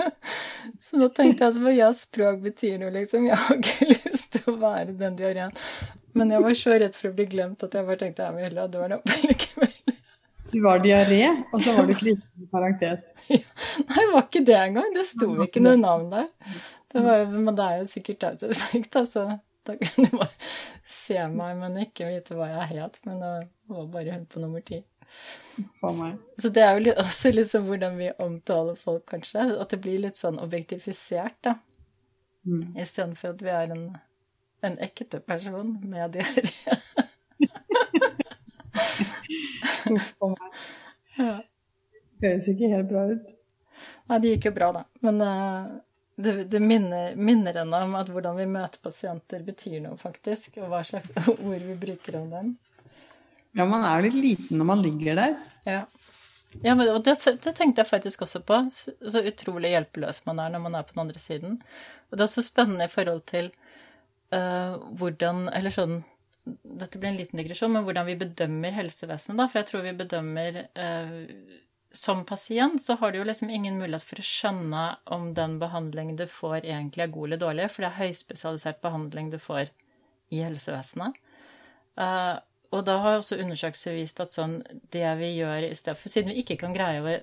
Så 0.85 0.97
da 0.97 1.11
tenkte 1.13 1.43
jeg 1.43 1.51
altså 1.51 1.73
ja, 1.75 1.91
språk 1.93 2.39
betyr 2.41 2.79
noe, 2.81 2.89
liksom. 2.95 3.27
Jeg 3.29 3.37
har 3.37 3.59
ikke 3.59 3.89
lyst 3.91 4.31
til 4.33 4.49
å 4.49 4.55
være 4.63 4.95
den 4.97 5.19
diareen. 5.19 5.53
Men 6.17 6.33
jeg 6.33 6.41
var 6.41 6.57
så 6.57 6.79
redd 6.79 6.97
for 6.97 7.11
å 7.11 7.15
bli 7.19 7.27
glemt 7.29 7.67
at 7.67 7.77
jeg 7.77 7.85
bare 7.85 8.01
tenkte 8.01 8.25
jeg 8.25 8.37
vil 8.37 8.47
heller 8.47 8.65
ha 8.65 8.71
døren 8.71 8.97
oppe 8.97 9.19
likevel. 9.27 9.94
Du 10.55 10.61
var 10.63 10.79
diaré, 10.79 11.25
og 11.51 11.59
så 11.59 11.73
var 11.75 11.89
du 11.89 11.91
kristen 11.99 12.45
i 12.45 12.47
parentes. 12.47 13.09
Ja. 13.33 13.41
Nei, 13.81 13.97
det 13.97 14.11
var 14.13 14.21
ikke 14.21 14.41
det 14.47 14.55
engang. 14.55 14.93
Det 14.95 15.03
sto 15.09 15.27
ikke 15.43 15.63
noe 15.63 15.75
navn 15.75 16.05
der. 16.13 16.29
Det, 16.93 17.01
var, 17.03 17.25
men 17.33 17.57
det 17.57 17.65
er 17.65 17.81
jo 17.81 17.87
sikkert 17.89 18.21
taushetsplikt, 18.21 18.93
da, 18.93 19.01
så 19.09 19.23
da 19.67 19.75
kan 19.81 20.05
du 20.05 20.13
bare 20.15 20.29
se 20.87 21.17
meg, 21.33 21.57
men 21.59 21.75
ikke 21.83 22.07
vite 22.07 22.37
hva 22.37 22.47
jeg 22.53 22.69
het. 22.71 22.99
Men 23.03 23.19
det 23.19 23.31
var 23.73 23.89
bare 23.97 24.15
hun 24.15 24.23
på 24.31 24.43
nummer 24.43 24.63
ti. 24.63 24.79
Så 26.39 26.53
det 26.55 26.63
er 26.63 26.77
jo 26.77 26.85
litt, 26.85 27.01
også 27.03 27.33
liksom 27.33 27.67
hvordan 27.67 27.99
vi 27.99 28.13
omtaler 28.23 28.79
folk, 28.79 29.03
kanskje. 29.11 29.49
At 29.59 29.75
det 29.75 29.81
blir 29.83 30.05
litt 30.05 30.21
sånn 30.21 30.39
objektifisert, 30.39 31.35
da. 31.43 31.57
Mm. 32.47 32.77
Istedenfor 32.79 33.35
at 33.35 33.43
vi 33.43 33.51
er 33.57 33.75
en, 33.75 33.83
en 34.63 34.79
ekte 34.87 35.19
person 35.19 35.75
med 35.83 36.15
diaré. 36.15 36.79
Ja. 41.15 41.37
Høres 42.19 42.47
ikke 42.51 42.67
helt 42.67 42.89
bra 42.89 43.05
ut. 43.07 43.29
Nei, 44.09 44.17
det 44.19 44.31
gikk 44.33 44.49
jo 44.49 44.51
bra, 44.57 44.67
da. 44.75 44.81
Men 45.05 45.21
uh, 45.23 45.69
det, 46.15 46.33
det 46.51 46.59
minner, 46.59 47.15
minner 47.15 47.59
henne 47.61 47.81
om 47.87 47.95
at 47.99 48.11
hvordan 48.11 48.37
vi 48.39 48.47
møter 48.51 48.81
pasienter, 48.83 49.43
betyr 49.47 49.81
noe, 49.83 49.97
faktisk. 49.99 50.59
Og 50.61 50.71
hva 50.71 50.81
slags 50.87 51.11
ord 51.35 51.65
vi 51.65 51.75
bruker 51.79 52.19
om 52.21 52.29
dem. 52.31 52.53
Ja, 53.55 53.67
man 53.67 53.85
er 53.87 54.03
litt 54.03 54.17
liten 54.19 54.59
når 54.59 54.69
man 54.71 54.83
ligger 54.83 55.19
der. 55.19 55.35
Ja. 55.67 55.83
ja 56.63 56.75
men, 56.75 56.89
og 56.91 57.03
det, 57.07 57.15
det, 57.43 57.53
tenkte 57.55 57.83
jeg 57.83 57.91
faktisk 57.91 58.25
også 58.27 58.41
på. 58.47 58.61
Så, 58.71 58.95
så, 58.99 59.23
utrolig 59.23 59.71
hjelpeløs 59.75 60.23
man 60.27 60.41
er 60.43 60.55
når 60.55 60.65
man 60.67 60.79
er 60.79 60.87
på 60.87 60.95
den 60.95 61.05
andre 61.05 61.21
siden. 61.21 61.61
Og 62.09 62.17
det 62.17 62.23
er 62.23 62.29
også 62.29 62.43
spennende 62.47 62.87
i 62.87 62.91
forhold 62.91 63.23
til 63.31 63.51
uh, 64.35 64.75
hvordan 64.99 65.47
Eller 65.55 65.75
sånn 65.75 66.01
Dette 66.45 66.99
blir 66.99 67.09
en 67.09 67.19
liten 67.19 67.39
digresjon, 67.39 67.71
men 67.73 67.85
hvordan 67.87 68.05
vi 68.09 68.17
bedømmer 68.21 68.75
helsevesenet, 68.75 69.39
da. 69.39 69.47
For 69.49 69.61
jeg 69.61 69.69
tror 69.71 69.85
vi 69.85 69.93
bedømmer 69.97 70.59
eh, 70.63 71.13
som 71.95 72.25
pasient 72.27 72.83
så 72.83 72.97
har 72.99 73.11
du 73.11 73.19
jo 73.21 73.27
liksom 73.27 73.49
ingen 73.49 73.79
mulighet 73.79 74.05
for 74.05 74.21
å 74.21 74.27
skjønne 74.27 74.83
om 75.15 75.29
den 75.37 75.57
behandlingen 75.61 76.19
du 76.19 76.25
får, 76.29 76.65
egentlig 76.65 77.05
er 77.05 77.13
god 77.13 77.29
eller 77.29 77.41
dårlig, 77.45 77.69
for 77.71 77.85
det 77.85 77.91
er 77.91 78.01
høyspesialisert 78.03 78.81
behandling 78.83 79.31
du 79.31 79.39
får 79.41 79.71
i 80.35 80.43
helsevesenet. 80.43 81.17
Eh, 82.01 82.35
og 82.75 82.83
da 82.83 82.97
har 82.99 83.17
også 83.19 83.39
undersøkelser 83.39 83.95
vist 83.95 84.19
at 84.19 84.33
sånn 84.35 84.59
det 84.91 85.07
vi 85.21 85.31
gjør 85.37 85.69
i 85.69 85.75
stedet 85.77 85.99
for 86.01 86.11
Siden 86.11 86.33
vi 86.33 86.41
ikke 86.41 86.57
kan 86.59 86.75
greie 86.75 87.01
å 87.01 87.13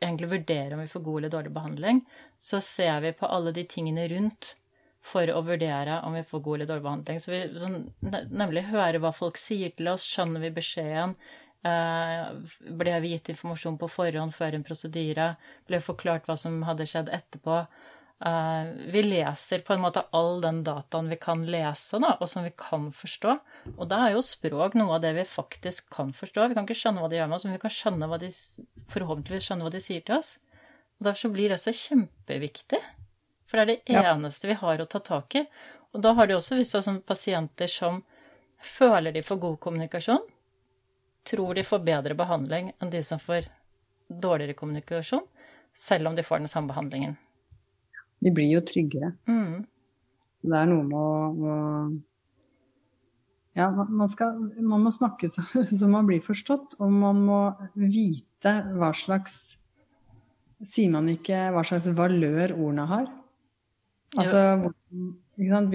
egentlig 0.00 0.30
vurdere 0.30 0.76
om 0.76 0.82
vi 0.82 0.90
får 0.90 1.04
god 1.06 1.18
eller 1.20 1.32
dårlig 1.32 1.52
behandling, 1.56 2.02
så 2.40 2.60
ser 2.64 3.00
vi 3.04 3.14
på 3.16 3.28
alle 3.28 3.52
de 3.56 3.64
tingene 3.68 4.06
rundt 4.12 4.54
for 5.00 5.30
å 5.32 5.40
vurdere 5.44 6.00
om 6.04 6.16
vi 6.16 6.24
får 6.28 6.42
god 6.44 6.58
eller 6.58 6.68
dårlig 6.68 6.84
behandling. 6.84 7.20
Så 7.22 7.32
vi 7.32 7.44
sånn, 7.60 7.78
nemlig 8.28 8.66
hører 8.68 9.00
hva 9.00 9.14
folk 9.16 9.40
sier 9.40 9.72
til 9.76 9.88
oss, 9.92 10.04
skjønner 10.08 10.44
vi 10.44 10.52
beskjeden, 10.58 11.16
Eh, 11.60 12.28
ble 12.72 12.92
vi 13.04 13.12
gitt 13.12 13.34
informasjon 13.34 13.76
på 13.80 13.88
forhånd 13.92 14.32
før 14.32 14.56
en 14.56 14.64
prosedyre? 14.64 15.34
Ble 15.68 15.80
forklart 15.84 16.28
hva 16.28 16.36
som 16.40 16.62
hadde 16.64 16.86
skjedd 16.88 17.10
etterpå? 17.12 17.58
Eh, 18.20 18.70
vi 18.92 19.02
leser 19.04 19.64
på 19.64 19.74
en 19.74 19.82
måte 19.84 20.06
all 20.16 20.40
den 20.44 20.62
dataen 20.64 21.10
vi 21.12 21.18
kan 21.20 21.44
lese, 21.44 22.00
da, 22.00 22.14
og 22.16 22.28
som 22.32 22.46
vi 22.48 22.52
kan 22.56 22.88
forstå. 22.96 23.36
Og 23.76 23.88
da 23.92 24.06
er 24.06 24.16
jo 24.16 24.24
språk 24.24 24.76
noe 24.80 24.96
av 24.96 25.04
det 25.04 25.12
vi 25.18 25.26
faktisk 25.28 25.90
kan 25.92 26.14
forstå. 26.16 26.48
Vi 26.48 26.56
kan 26.56 26.68
ikke 26.68 26.80
skjønne 26.80 27.04
hva 27.04 27.12
de 27.12 27.20
gjør 27.20 27.28
med 27.28 27.40
oss, 27.40 27.48
men 27.48 27.58
vi 27.58 27.64
kan 27.66 27.76
skjønne 27.76 28.08
hva 28.08 28.20
de, 28.22 28.32
forhåpentligvis 28.94 29.50
skjønne 29.50 29.68
hva 29.68 29.74
de 29.74 29.84
sier 29.84 30.06
til 30.06 30.16
oss. 30.16 30.38
Og 31.00 31.08
Derfor 31.08 31.26
så 31.26 31.32
blir 31.36 31.52
det 31.52 31.60
så 31.60 31.76
kjempeviktig. 31.76 32.80
For 33.50 33.58
det 33.58 33.62
er 33.62 33.70
det 33.70 33.94
ja. 33.96 34.02
eneste 34.14 34.46
vi 34.46 34.54
har 34.60 34.80
å 34.80 34.86
ta 34.86 35.00
tak 35.02 35.34
i. 35.40 35.44
Og 35.90 36.02
da 36.04 36.12
har 36.14 36.28
det 36.30 36.36
også 36.38 36.60
vist 36.60 36.76
seg 36.76 36.84
som 36.86 37.00
pasienter 37.02 37.70
som 37.70 38.04
føler 38.62 39.10
de 39.16 39.24
får 39.26 39.40
god 39.42 39.56
kommunikasjon, 39.64 40.22
tror 41.26 41.56
de 41.58 41.64
får 41.66 41.82
bedre 41.82 42.14
behandling 42.14 42.70
enn 42.78 42.92
de 42.92 43.00
som 43.02 43.18
får 43.18 43.48
dårligere 44.06 44.54
kommunikasjon, 44.58 45.24
selv 45.74 46.10
om 46.10 46.14
de 46.14 46.22
får 46.26 46.44
den 46.44 46.52
samme 46.52 46.70
behandlingen. 46.70 47.16
De 48.20 48.30
blir 48.34 48.52
jo 48.52 48.62
tryggere. 48.66 49.14
Mm. 49.26 49.64
Det 50.40 50.56
er 50.56 50.70
noe 50.70 50.86
med 50.86 51.44
å, 51.50 51.56
Ja, 53.58 53.66
man, 53.74 54.06
skal, 54.08 54.36
man 54.62 54.84
må 54.86 54.92
snakke 54.94 55.28
så, 55.28 55.42
så, 55.78 55.88
man 55.90 56.06
blir 56.08 56.22
forstått, 56.22 56.78
og 56.78 56.92
man 56.92 57.24
må 57.26 57.40
vite 57.74 58.60
hva 58.76 58.92
slags 58.96 59.56
Sier 60.60 60.90
man 60.92 61.06
ikke 61.08 61.46
hva 61.54 61.62
slags 61.64 61.86
valør 61.96 62.52
ordene 62.52 62.84
har? 62.84 63.06
Altså, 64.18 64.72
hvordan, 65.36 65.68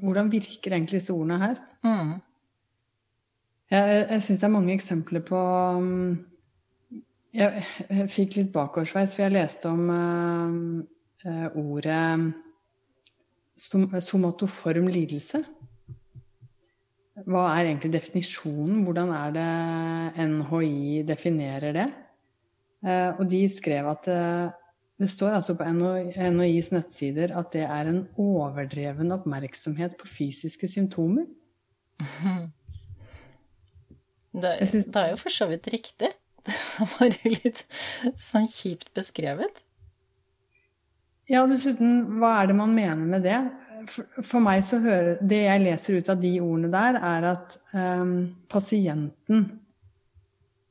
hvordan 0.00 0.32
virker 0.32 0.72
egentlig 0.72 1.00
disse 1.00 1.12
ordene 1.12 1.38
her? 1.38 1.60
Mm. 1.84 2.14
Jeg, 3.70 4.06
jeg 4.10 4.22
syns 4.24 4.40
det 4.40 4.46
er 4.48 4.54
mange 4.54 4.72
eksempler 4.72 5.20
på 5.28 5.40
um, 5.76 6.14
jeg, 7.36 7.64
jeg, 7.90 8.08
fikk 8.08 8.38
litt 8.38 8.52
bakoversveis, 8.54 9.12
for 9.14 9.26
jeg 9.26 9.34
leste 9.34 9.68
om 9.68 9.90
uh, 9.92 11.46
ordet 11.52 12.32
som, 13.58 13.84
somatoform 14.00 14.88
lidelse. 14.92 15.42
Hva 17.28 17.44
er 17.52 17.68
egentlig 17.68 17.92
definisjonen? 17.92 18.84
Hvordan 18.86 19.12
er 19.12 19.34
det 19.36 20.28
NHI 20.30 21.02
definerer 21.08 21.76
det? 21.76 21.88
Uh, 22.86 23.18
og 23.18 23.26
de 23.28 23.42
skrev 23.52 23.90
at 23.90 24.08
uh, 24.14 24.56
det 24.98 25.08
står 25.12 25.36
altså 25.38 25.54
på 25.54 25.66
NHIs 25.68 26.72
nettsider 26.74 27.34
at 27.38 27.52
det 27.54 27.62
er 27.66 27.90
en 27.90 28.00
overdreven 28.18 29.14
oppmerksomhet 29.14 29.94
på 30.00 30.10
fysiske 30.10 30.68
symptomer. 30.70 31.28
Det, 34.38 34.50
synes... 34.68 34.88
det 34.90 35.00
er 35.02 35.12
jo 35.14 35.20
for 35.20 35.34
så 35.34 35.46
vidt 35.50 35.70
riktig. 35.72 36.10
Det 36.48 36.54
var 36.78 36.90
bare 36.94 37.30
litt 37.32 37.64
sånn 38.22 38.46
kjipt 38.48 38.92
beskrevet. 38.96 39.62
Ja, 41.28 41.42
og 41.42 41.50
dessuten, 41.52 42.18
hva 42.18 42.38
er 42.40 42.50
det 42.50 42.56
man 42.56 42.72
mener 42.72 43.04
med 43.04 43.26
det? 43.26 43.38
For, 43.88 44.22
for 44.26 44.42
meg 44.42 44.62
så 44.66 44.80
hører 44.82 45.20
Det 45.20 45.42
jeg 45.42 45.62
leser 45.62 45.98
ut 45.98 46.08
av 46.12 46.22
de 46.22 46.32
ordene 46.40 46.70
der, 46.72 46.98
er 47.10 47.26
at 47.34 47.58
um, 47.74 48.14
pasienten 48.50 49.44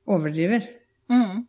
overdriver. 0.07 0.65
Mm. 1.11 1.46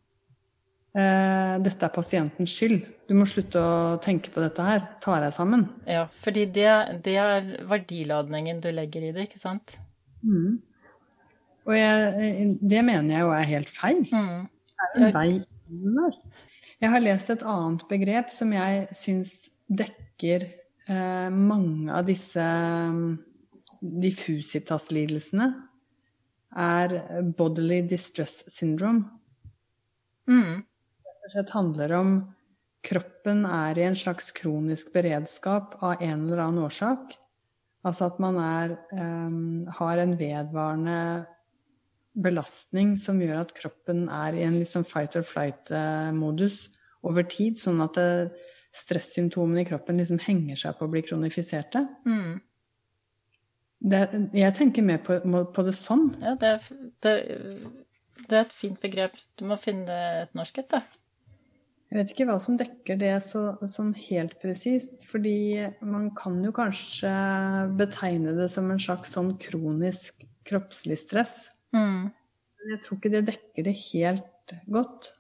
Uh, 0.97 1.59
dette 1.63 1.85
er 1.85 1.93
pasientens 1.93 2.55
skyld. 2.57 2.87
Du 3.09 3.15
må 3.19 3.27
slutte 3.29 3.61
å 3.61 3.99
tenke 4.03 4.33
på 4.35 4.41
dette 4.43 4.65
her. 4.65 4.81
Ta 5.05 5.19
deg 5.23 5.35
sammen. 5.37 5.67
Ja, 5.87 6.07
fordi 6.25 6.47
det, 6.55 6.71
det 7.05 7.19
er 7.21 7.53
verdiladningen 7.69 8.63
du 8.65 8.71
legger 8.75 9.05
i 9.09 9.13
det, 9.15 9.29
ikke 9.29 9.41
sant? 9.41 9.77
Mm. 10.25 10.59
Og 11.69 11.77
jeg, 11.77 12.49
det 12.65 12.85
mener 12.87 13.13
jeg 13.13 13.27
jo 13.27 13.33
er 13.37 13.51
helt 13.51 13.73
feil. 13.73 14.05
Mm. 14.09 14.49
Det 14.49 14.89
er 14.89 15.09
en 15.09 15.17
vei 15.19 15.29
inn 15.37 15.99
der. 15.99 16.19
Jeg 16.79 16.95
har 16.95 17.03
lest 17.03 17.33
et 17.35 17.45
annet 17.51 17.85
begrep 17.91 18.31
som 18.33 18.53
jeg 18.55 18.87
syns 18.95 19.33
dekker 19.69 20.47
eh, 20.89 21.29
mange 21.35 21.91
av 21.93 22.07
disse 22.07 22.41
mm, 22.41 23.17
diffusitas-lidelsene 24.05 25.49
er 26.59 26.95
bodily 27.37 27.83
distress 27.91 28.41
syndrome. 28.49 29.05
Mm. 30.31 30.63
Rett 31.19 31.31
og 31.31 31.35
slett 31.35 31.55
handler 31.57 31.95
om 31.99 32.13
kroppen 32.87 33.43
er 33.45 33.79
i 33.79 33.87
en 33.89 33.97
slags 33.99 34.31
kronisk 34.37 34.93
beredskap 34.95 35.75
av 35.83 36.03
en 36.03 36.27
eller 36.29 36.45
annen 36.45 36.63
årsak. 36.69 37.17
Altså 37.87 38.09
at 38.09 38.21
man 38.23 38.39
er, 38.43 38.77
um, 38.95 39.67
har 39.79 40.01
en 40.03 40.15
vedvarende 40.19 41.01
belastning 42.19 42.97
som 42.99 43.21
gjør 43.23 43.43
at 43.43 43.55
kroppen 43.55 44.07
er 44.11 44.37
i 44.39 44.45
en 44.47 44.61
sånn 44.67 44.87
fight 44.87 45.17
or 45.19 45.27
flight-modus 45.27 46.69
over 47.07 47.27
tid, 47.31 47.59
sånn 47.61 47.83
at 47.85 47.99
stressymptomene 48.75 49.63
i 49.63 49.69
kroppen 49.69 50.01
liksom 50.01 50.21
henger 50.23 50.59
seg 50.59 50.79
på 50.79 50.87
å 50.87 50.93
bli 50.93 51.03
kronifiserte. 51.07 51.85
Mm. 52.09 52.39
Det, 53.79 54.01
jeg 54.35 54.55
tenker 54.59 54.83
mer 54.83 54.99
på, 55.05 55.21
på 55.23 55.65
det 55.67 55.75
sånn. 55.79 56.09
Ja, 56.23 56.35
det 56.41 56.55
er, 56.57 56.71
det, 57.05 57.13
det 58.25 58.41
er, 58.41 58.41
et 58.43 58.55
fint 58.55 58.81
begrep. 58.83 59.15
Du 59.39 59.47
må 59.49 59.59
finne 59.61 59.99
et 60.25 60.35
norsk 60.39 60.59
et, 60.65 60.73
da. 60.75 60.83
Jeg 61.89 61.97
vet 61.97 62.11
ikke 62.13 62.27
hva 62.29 62.37
som 62.43 62.59
dekker 62.61 62.99
det 63.01 63.15
så, 63.25 63.43
sånn 63.65 63.95
helt 63.97 64.35
presist, 64.43 65.07
fordi 65.09 65.65
man 65.81 66.11
kan 66.17 66.37
jo 66.45 66.53
kanskje 66.53 67.13
betegne 67.81 68.35
det 68.37 68.51
som 68.53 68.69
en 68.69 68.83
slags 68.83 69.15
sånn 69.17 69.33
kronisk 69.41 70.27
kroppslig 70.49 70.99
stress. 71.01 71.47
Mm. 71.73 72.11
Jeg 72.69 72.83
tror 72.85 72.99
ikke 72.99 73.13
det 73.15 73.25
dekker 73.31 73.69
det 73.71 73.77
helt 73.87 74.57
godt. 74.69 75.15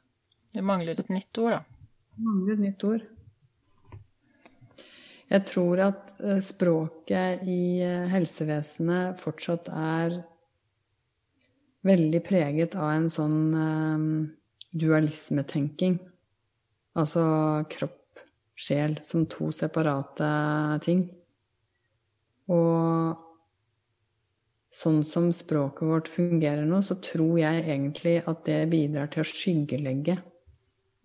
Det 0.52 0.64
mangler 0.64 1.00
et 1.00 1.12
nytt 1.12 1.40
ord, 1.40 1.56
da. 1.56 1.94
Det 2.18 2.26
mangler 2.26 2.58
et 2.58 2.64
nytt 2.66 2.84
ord. 2.88 3.06
Jeg 5.28 5.44
tror 5.48 5.82
at 5.84 6.12
eh, 6.24 6.40
språket 6.44 7.48
i 7.48 7.60
eh, 7.84 8.08
helsevesenet 8.12 9.20
fortsatt 9.20 9.68
er 9.72 10.20
veldig 11.88 12.20
preget 12.24 12.76
av 12.76 12.90
en 12.92 13.08
sånn 13.12 13.40
um, 13.54 14.06
dualismetenking. 14.72 15.98
Altså 16.98 17.22
kropp, 17.70 18.22
sjel 18.58 18.98
som 19.06 19.26
to 19.30 19.52
separate 19.54 20.28
ting. 20.82 21.04
Og 22.50 23.14
sånn 24.74 25.02
som 25.06 25.28
språket 25.34 25.88
vårt 25.88 26.10
fungerer 26.10 26.66
nå, 26.66 26.80
så 26.82 26.98
tror 27.02 27.36
jeg 27.40 27.62
egentlig 27.64 28.16
at 28.26 28.42
det 28.48 28.64
bidrar 28.72 29.12
til 29.12 29.22
å 29.22 29.28
skyggelegge 29.28 30.18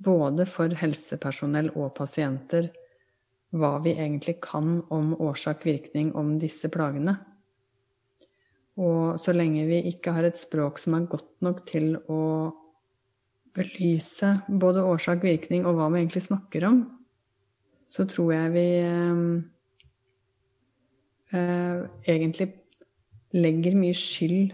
både 0.04 0.48
for 0.50 0.74
helsepersonell 0.76 1.70
og 1.78 1.94
pasienter 1.98 2.72
hva 3.54 3.78
vi 3.84 3.94
egentlig 3.94 4.40
kan 4.44 4.80
om 4.92 5.14
årsak-virkning 5.22 6.12
om 6.18 6.36
disse 6.42 6.70
plagene. 6.74 7.16
Og 8.82 9.20
så 9.22 9.36
lenge 9.36 9.68
vi 9.70 9.84
ikke 9.92 10.16
har 10.16 10.26
et 10.26 10.40
språk 10.40 10.82
som 10.82 10.98
er 10.98 11.10
godt 11.12 11.30
nok 11.46 11.62
til 11.70 11.94
å 12.10 12.24
belyse 13.54 14.30
både 14.50 14.84
årsak-virkning 14.86 15.68
og 15.68 15.78
hva 15.78 15.90
vi 15.94 16.02
egentlig 16.02 16.26
snakker 16.26 16.66
om, 16.70 16.84
så 17.92 18.06
tror 18.10 18.34
jeg 18.34 18.54
vi 18.56 18.68
eh, 18.82 19.24
eh, 21.38 21.84
egentlig 22.10 22.50
legger 23.34 23.78
mye 23.78 23.98
skyld, 23.98 24.54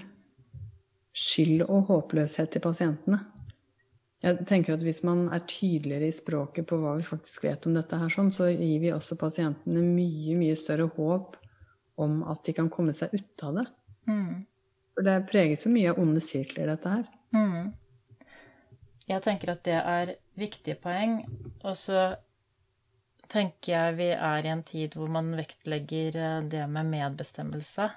skyld 1.15 1.65
og 1.67 1.91
håpløshet 1.91 2.51
til 2.55 2.63
pasientene. 2.63 3.21
Jeg 4.19 4.43
tenker 4.47 4.75
at 4.75 4.83
Hvis 4.83 5.03
man 5.07 5.29
er 5.31 5.45
tydeligere 5.47 6.09
i 6.09 6.15
språket 6.15 6.67
på 6.67 6.75
hva 6.81 6.97
vi 6.97 7.07
faktisk 7.07 7.43
vet 7.43 7.65
om 7.67 7.75
dette, 7.75 7.95
her, 7.95 8.11
sånn, 8.11 8.31
så 8.35 8.49
gir 8.51 8.81
vi 8.83 8.91
også 8.91 9.15
pasientene 9.15 9.83
mye 9.83 10.35
mye 10.35 10.57
større 10.59 10.89
håp 10.97 11.37
om 11.99 12.23
at 12.27 12.43
de 12.43 12.55
kan 12.55 12.67
komme 12.71 12.95
seg 12.95 13.15
ut 13.15 13.43
av 13.47 13.61
det. 13.61 13.65
Mm. 14.11 14.43
For 14.95 15.07
det 15.07 15.15
preges 15.31 15.63
jo 15.63 15.71
mye 15.71 15.93
av 15.93 16.01
onde 16.03 16.23
sirkler, 16.23 16.67
dette 16.67 16.91
her. 16.91 17.07
Mm. 17.35 17.71
Jeg 19.09 19.23
tenker 19.25 19.55
at 19.55 19.63
det 19.65 19.77
er 19.77 20.15
viktige 20.37 20.77
poeng. 20.79 21.23
Og 21.65 21.75
så 21.77 22.13
tenker 23.29 23.73
jeg 23.73 23.97
vi 23.97 24.11
er 24.13 24.45
i 24.45 24.51
en 24.51 24.63
tid 24.65 24.97
hvor 24.97 25.09
man 25.13 25.33
vektlegger 25.37 26.17
eh, 26.17 26.37
det 26.49 26.65
med 26.69 26.91
medbestemmelse 26.93 27.89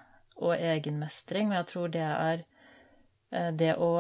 og 0.43 0.57
egenmestring. 0.57 1.53
Og 1.53 1.59
jeg 1.61 1.71
tror 1.73 1.93
det 1.93 2.07
er 2.07 2.45
eh, 3.33 3.51
det 3.53 3.75
å 3.77 3.93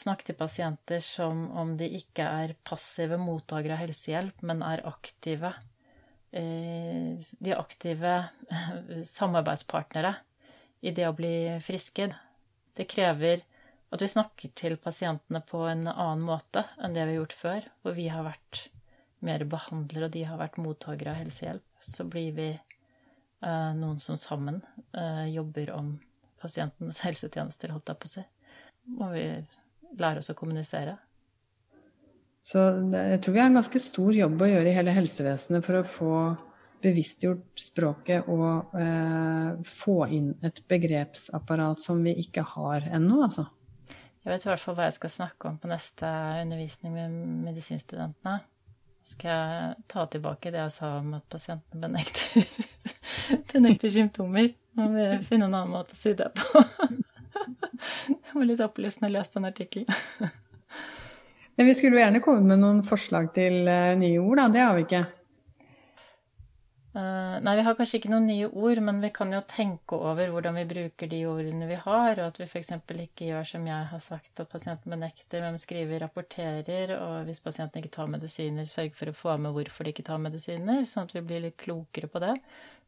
snakke 0.00 0.30
til 0.30 0.38
pasienter 0.38 1.02
som 1.04 1.48
om 1.60 1.74
de 1.76 1.88
ikke 2.00 2.24
er 2.24 2.56
passive 2.64 3.18
mottakere 3.20 3.76
av 3.76 3.82
helsehjelp, 3.84 4.40
men 4.46 4.64
er 4.64 4.84
aktive. 4.88 5.52
Eh, 6.32 7.20
de 7.20 7.56
aktive 7.56 8.16
samarbeidspartnere 9.18 10.14
i 10.80 10.92
det 10.96 11.08
å 11.08 11.16
bli 11.16 11.34
friske. 11.64 12.08
Det 12.76 12.88
krever 12.88 13.44
at 13.90 14.02
vi 14.02 14.08
snakker 14.08 14.52
til 14.58 14.76
pasientene 14.78 15.42
på 15.46 15.64
en 15.66 15.88
annen 15.90 16.22
måte 16.22 16.64
enn 16.78 16.94
det 16.94 17.06
vi 17.08 17.16
har 17.16 17.22
gjort 17.22 17.38
før, 17.40 17.70
hvor 17.82 17.96
vi 17.96 18.06
har 18.12 18.26
vært 18.26 18.68
mer 19.26 19.44
behandlere, 19.44 20.06
og 20.06 20.14
de 20.14 20.24
har 20.24 20.40
vært 20.40 20.60
mottakere 20.62 21.12
av 21.12 21.20
helsehjelp. 21.20 21.64
Så 21.84 22.06
blir 22.08 22.32
vi 22.36 22.48
eh, 22.54 23.72
noen 23.76 23.98
som 24.00 24.16
sammen 24.20 24.62
eh, 24.96 25.26
jobber 25.34 25.72
om 25.76 25.94
pasientens 26.40 27.02
helsetjenester, 27.06 27.74
holdt 27.74 27.92
jeg 27.92 28.00
på 28.00 28.10
å 28.10 28.14
si. 28.14 28.26
Må 28.96 29.10
vi 29.12 29.24
lære 29.98 30.22
oss 30.22 30.30
å 30.32 30.38
kommunisere. 30.38 30.96
Så 32.40 32.62
jeg 32.94 33.20
tror 33.20 33.34
vi 33.34 33.40
har 33.42 33.50
en 33.50 33.58
ganske 33.58 33.82
stor 33.82 34.14
jobb 34.16 34.40
å 34.40 34.48
gjøre 34.48 34.70
i 34.70 34.76
hele 34.78 34.94
helsevesenet 34.96 35.66
for 35.66 35.80
å 35.80 35.84
få 35.84 36.14
bevisstgjort 36.80 37.60
språket 37.60 38.28
og 38.32 38.76
eh, 38.80 39.50
få 39.68 39.96
inn 40.16 40.30
et 40.46 40.62
begrepsapparat 40.70 41.82
som 41.84 42.00
vi 42.06 42.14
ikke 42.22 42.46
har 42.54 42.86
ennå, 42.88 43.18
altså. 43.26 43.50
Jeg 44.20 44.34
vet 44.34 44.44
i 44.44 44.50
hvert 44.50 44.60
fall 44.60 44.76
hva 44.76 44.86
jeg 44.88 44.98
skal 44.98 45.12
snakke 45.14 45.48
om 45.48 45.54
på 45.60 45.68
neste 45.70 46.08
undervisning 46.42 46.92
med 46.92 47.14
medisinstudentene. 47.46 48.40
Skal 49.10 49.30
jeg 49.32 49.84
ta 49.90 50.04
tilbake 50.12 50.52
det 50.52 50.60
jeg 50.60 50.74
sa 50.74 50.90
om 50.98 51.14
at 51.16 51.24
pasientene 51.32 51.80
benekter, 51.80 52.44
benekter 53.54 53.92
symptomer? 53.94 54.52
Må 54.76 54.90
vi 54.92 55.06
finne 55.26 55.48
en 55.48 55.56
annen 55.56 55.72
måte 55.72 55.96
å 55.96 55.98
si 55.98 56.12
det 56.18 56.28
på. 56.36 56.64
Det 57.80 58.36
var 58.36 58.44
litt 58.44 58.60
opplysende 58.62 59.08
å 59.08 59.14
lese 59.14 59.32
den 59.38 59.48
artikkelen. 59.48 59.88
Vi 61.60 61.72
skulle 61.74 61.96
jo 61.96 62.02
gjerne 62.02 62.20
kommet 62.24 62.46
med 62.48 62.60
noen 62.62 62.82
forslag 62.86 63.32
til 63.34 63.64
uh, 63.68 63.96
nye 63.98 64.20
ord, 64.20 64.36
da. 64.38 64.44
Det 64.52 64.62
har 64.62 64.76
vi 64.76 64.84
ikke. 64.84 65.00
Uh, 66.90 67.36
nei, 67.38 67.52
vi 67.54 67.62
har 67.62 67.76
kanskje 67.78 68.00
ikke 68.00 68.10
noen 68.10 68.24
nye 68.26 68.48
ord, 68.50 68.80
men 68.82 68.96
vi 68.98 69.12
kan 69.14 69.30
jo 69.30 69.38
tenke 69.46 69.94
over 69.94 70.32
hvordan 70.34 70.56
vi 70.58 70.64
bruker 70.72 71.06
de 71.12 71.20
ordene 71.30 71.68
vi 71.70 71.76
har, 71.78 72.16
og 72.16 72.24
at 72.24 72.40
vi 72.40 72.48
f.eks. 72.48 72.72
ikke 73.04 73.28
gjør 73.28 73.46
som 73.46 73.68
jeg 73.68 73.90
har 73.92 74.02
sagt, 74.02 74.32
at 74.42 74.50
pasienten 74.50 74.90
benekter, 74.96 75.44
men 75.44 75.60
skriver 75.62 76.02
rapporterer, 76.02 76.96
og 76.96 77.28
hvis 77.28 77.42
pasienten 77.44 77.78
ikke 77.78 77.92
tar 77.94 78.10
medisiner, 78.10 78.66
sørger 78.66 78.96
for 78.98 79.12
å 79.12 79.14
få 79.20 79.36
med 79.38 79.54
hvorfor 79.54 79.86
de 79.86 79.94
ikke 79.94 80.06
tar 80.08 80.18
medisiner, 80.24 80.82
sånn 80.82 81.06
at 81.06 81.14
vi 81.14 81.22
blir 81.28 81.44
litt 81.46 81.60
klokere 81.62 82.10
på 82.10 82.24
det. 82.26 82.34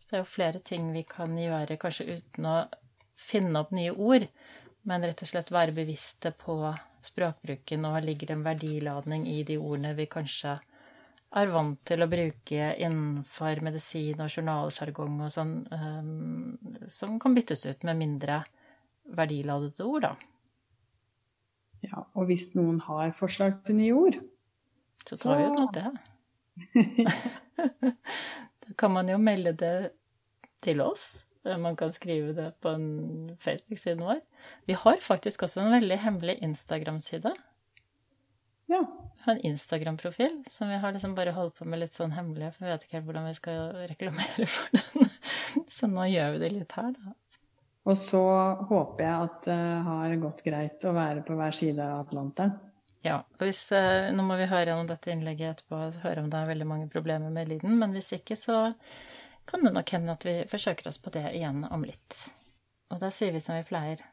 Så 0.01 0.11
det 0.11 0.19
er 0.19 0.25
jo 0.25 0.33
flere 0.33 0.65
ting 0.73 0.91
vi 0.97 1.05
kan 1.07 1.39
gjøre, 1.39 1.79
kanskje 1.79 2.09
uten 2.17 2.51
å 2.51 2.57
finne 3.15 3.63
opp 3.63 3.71
nye 3.71 3.95
ord, 3.95 4.27
men 4.83 5.07
rett 5.07 5.23
og 5.23 5.31
slett 5.31 5.55
være 5.55 5.79
bevisste 5.79 6.35
på 6.43 6.59
språkbruken, 7.07 7.87
og 7.87 8.03
ligger 8.03 8.33
det 8.33 8.39
en 8.41 8.47
verdiladning 8.51 9.31
i 9.31 9.45
de 9.47 9.63
ordene 9.63 9.95
vi 9.95 10.11
kanskje 10.11 10.59
er 11.33 11.53
vant 11.53 11.79
til 11.89 12.05
å 12.05 12.11
bruke 12.11 12.67
innenfor 12.77 13.63
medisin 13.65 14.21
og 14.21 14.33
journalsjargong 14.33 15.23
og 15.25 15.33
sånn, 15.33 15.55
um, 15.73 16.85
som 16.93 17.17
kan 17.23 17.37
byttes 17.37 17.65
ut 17.69 17.87
med 17.89 18.01
mindre 18.01 18.43
verdiladede 19.17 19.87
ord, 19.87 20.07
da. 20.07 20.13
Ja, 21.83 22.05
og 22.15 22.29
hvis 22.29 22.53
noen 22.55 22.79
har 22.85 23.11
forslag 23.17 23.57
til 23.67 23.81
nye 23.81 23.95
ord 23.99 24.17
Så 25.03 25.17
tar 25.17 25.25
så... 25.25 25.33
vi 25.35 25.49
jo 25.49 25.67
det. 25.75 25.89
da 28.63 28.75
kan 28.79 28.93
man 28.95 29.11
jo 29.11 29.19
melde 29.19 29.55
det 29.59 29.77
til 30.63 30.81
oss. 30.85 31.25
Man 31.43 31.75
kan 31.75 31.91
skrive 31.91 32.37
det 32.37 32.53
på 32.63 32.71
en 32.77 33.33
Facebook-siden 33.43 34.05
vår. 34.07 34.21
Vi 34.71 34.77
har 34.79 35.01
faktisk 35.03 35.43
også 35.43 35.65
en 35.65 35.75
veldig 35.75 35.99
hemmelig 36.05 36.37
Instagram-side. 36.47 37.35
Har 39.23 39.37
en 39.37 39.45
Instagram-profil 39.53 40.41
som 40.51 40.71
vi 40.71 40.79
har 40.83 40.95
liksom 40.95 41.15
bare 41.15 41.35
holdt 41.37 41.55
på 41.61 41.67
med 41.69 41.79
litt 41.83 41.95
sånn 41.95 42.15
hemmelig, 42.17 42.53
for 42.57 42.67
vi 42.67 42.73
vet 42.73 42.87
ikke 42.87 42.99
helt 42.99 43.07
hvordan 43.07 43.29
vi 43.29 43.37
skal 43.39 43.61
reklamere 43.91 44.49
for 44.51 44.79
den. 44.79 45.13
Så 45.77 45.89
nå 45.91 46.09
gjør 46.11 46.35
vi 46.35 46.43
det 46.43 46.51
litt 46.57 46.75
her, 46.75 46.91
da. 46.97 47.15
Og 47.83 47.97
så 47.99 48.23
håper 48.69 49.03
jeg 49.03 49.27
at 49.27 49.47
det 49.49 49.63
har 49.87 50.13
gått 50.23 50.45
greit 50.47 50.85
å 50.87 50.93
være 50.95 51.25
på 51.27 51.35
hver 51.35 51.55
side 51.57 51.83
av 51.83 52.05
Atlanteren. 52.05 52.53
Ja. 53.03 53.17
og 53.19 53.43
hvis, 53.43 53.65
eh, 53.75 54.13
Nå 54.15 54.23
må 54.23 54.37
vi 54.39 54.47
høre 54.47 54.69
gjennom 54.71 54.87
dette 54.87 55.11
innlegget 55.11 55.57
etterpå 55.57 56.05
høre 56.05 56.23
om 56.23 56.29
det 56.31 56.39
er 56.39 56.53
veldig 56.53 56.69
mange 56.71 56.87
problemer 56.91 57.35
med 57.35 57.51
lyden, 57.51 57.75
men 57.81 57.91
hvis 57.97 58.13
ikke, 58.15 58.37
så 58.39 58.75
kan 59.51 59.67
det 59.67 59.73
nok 59.75 59.91
hende 59.91 60.15
at 60.15 60.27
vi 60.27 60.37
forsøker 60.47 60.87
oss 60.89 61.01
på 61.03 61.11
det 61.11 61.25
igjen 61.35 61.65
om 61.67 61.83
litt. 61.83 62.19
Og 62.95 63.03
da 63.03 63.11
sier 63.11 63.35
vi 63.35 63.43
som 63.43 63.59
vi 63.59 63.67
pleier. 63.67 64.05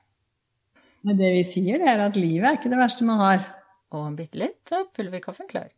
Men 1.06 1.19
det 1.19 1.30
vi 1.36 1.45
sier, 1.48 1.78
det 1.80 1.88
er 1.88 2.02
at 2.08 2.17
livet 2.17 2.50
er 2.50 2.58
ikke 2.58 2.72
det 2.74 2.82
verste 2.82 3.06
man 3.08 3.22
har 3.22 3.45
og 3.95 4.15
bitte 4.19 4.39
litt 4.39 4.62
så 4.69 4.86
puller 4.93 5.13
vi 5.13 5.23
kaffen 5.23 5.49
klar. 5.49 5.69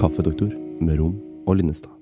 Kaffedoktor 0.00 0.48
med 0.80 0.96
Rom 0.96 1.18
og 1.46 1.56
Linnestad. 1.60 1.99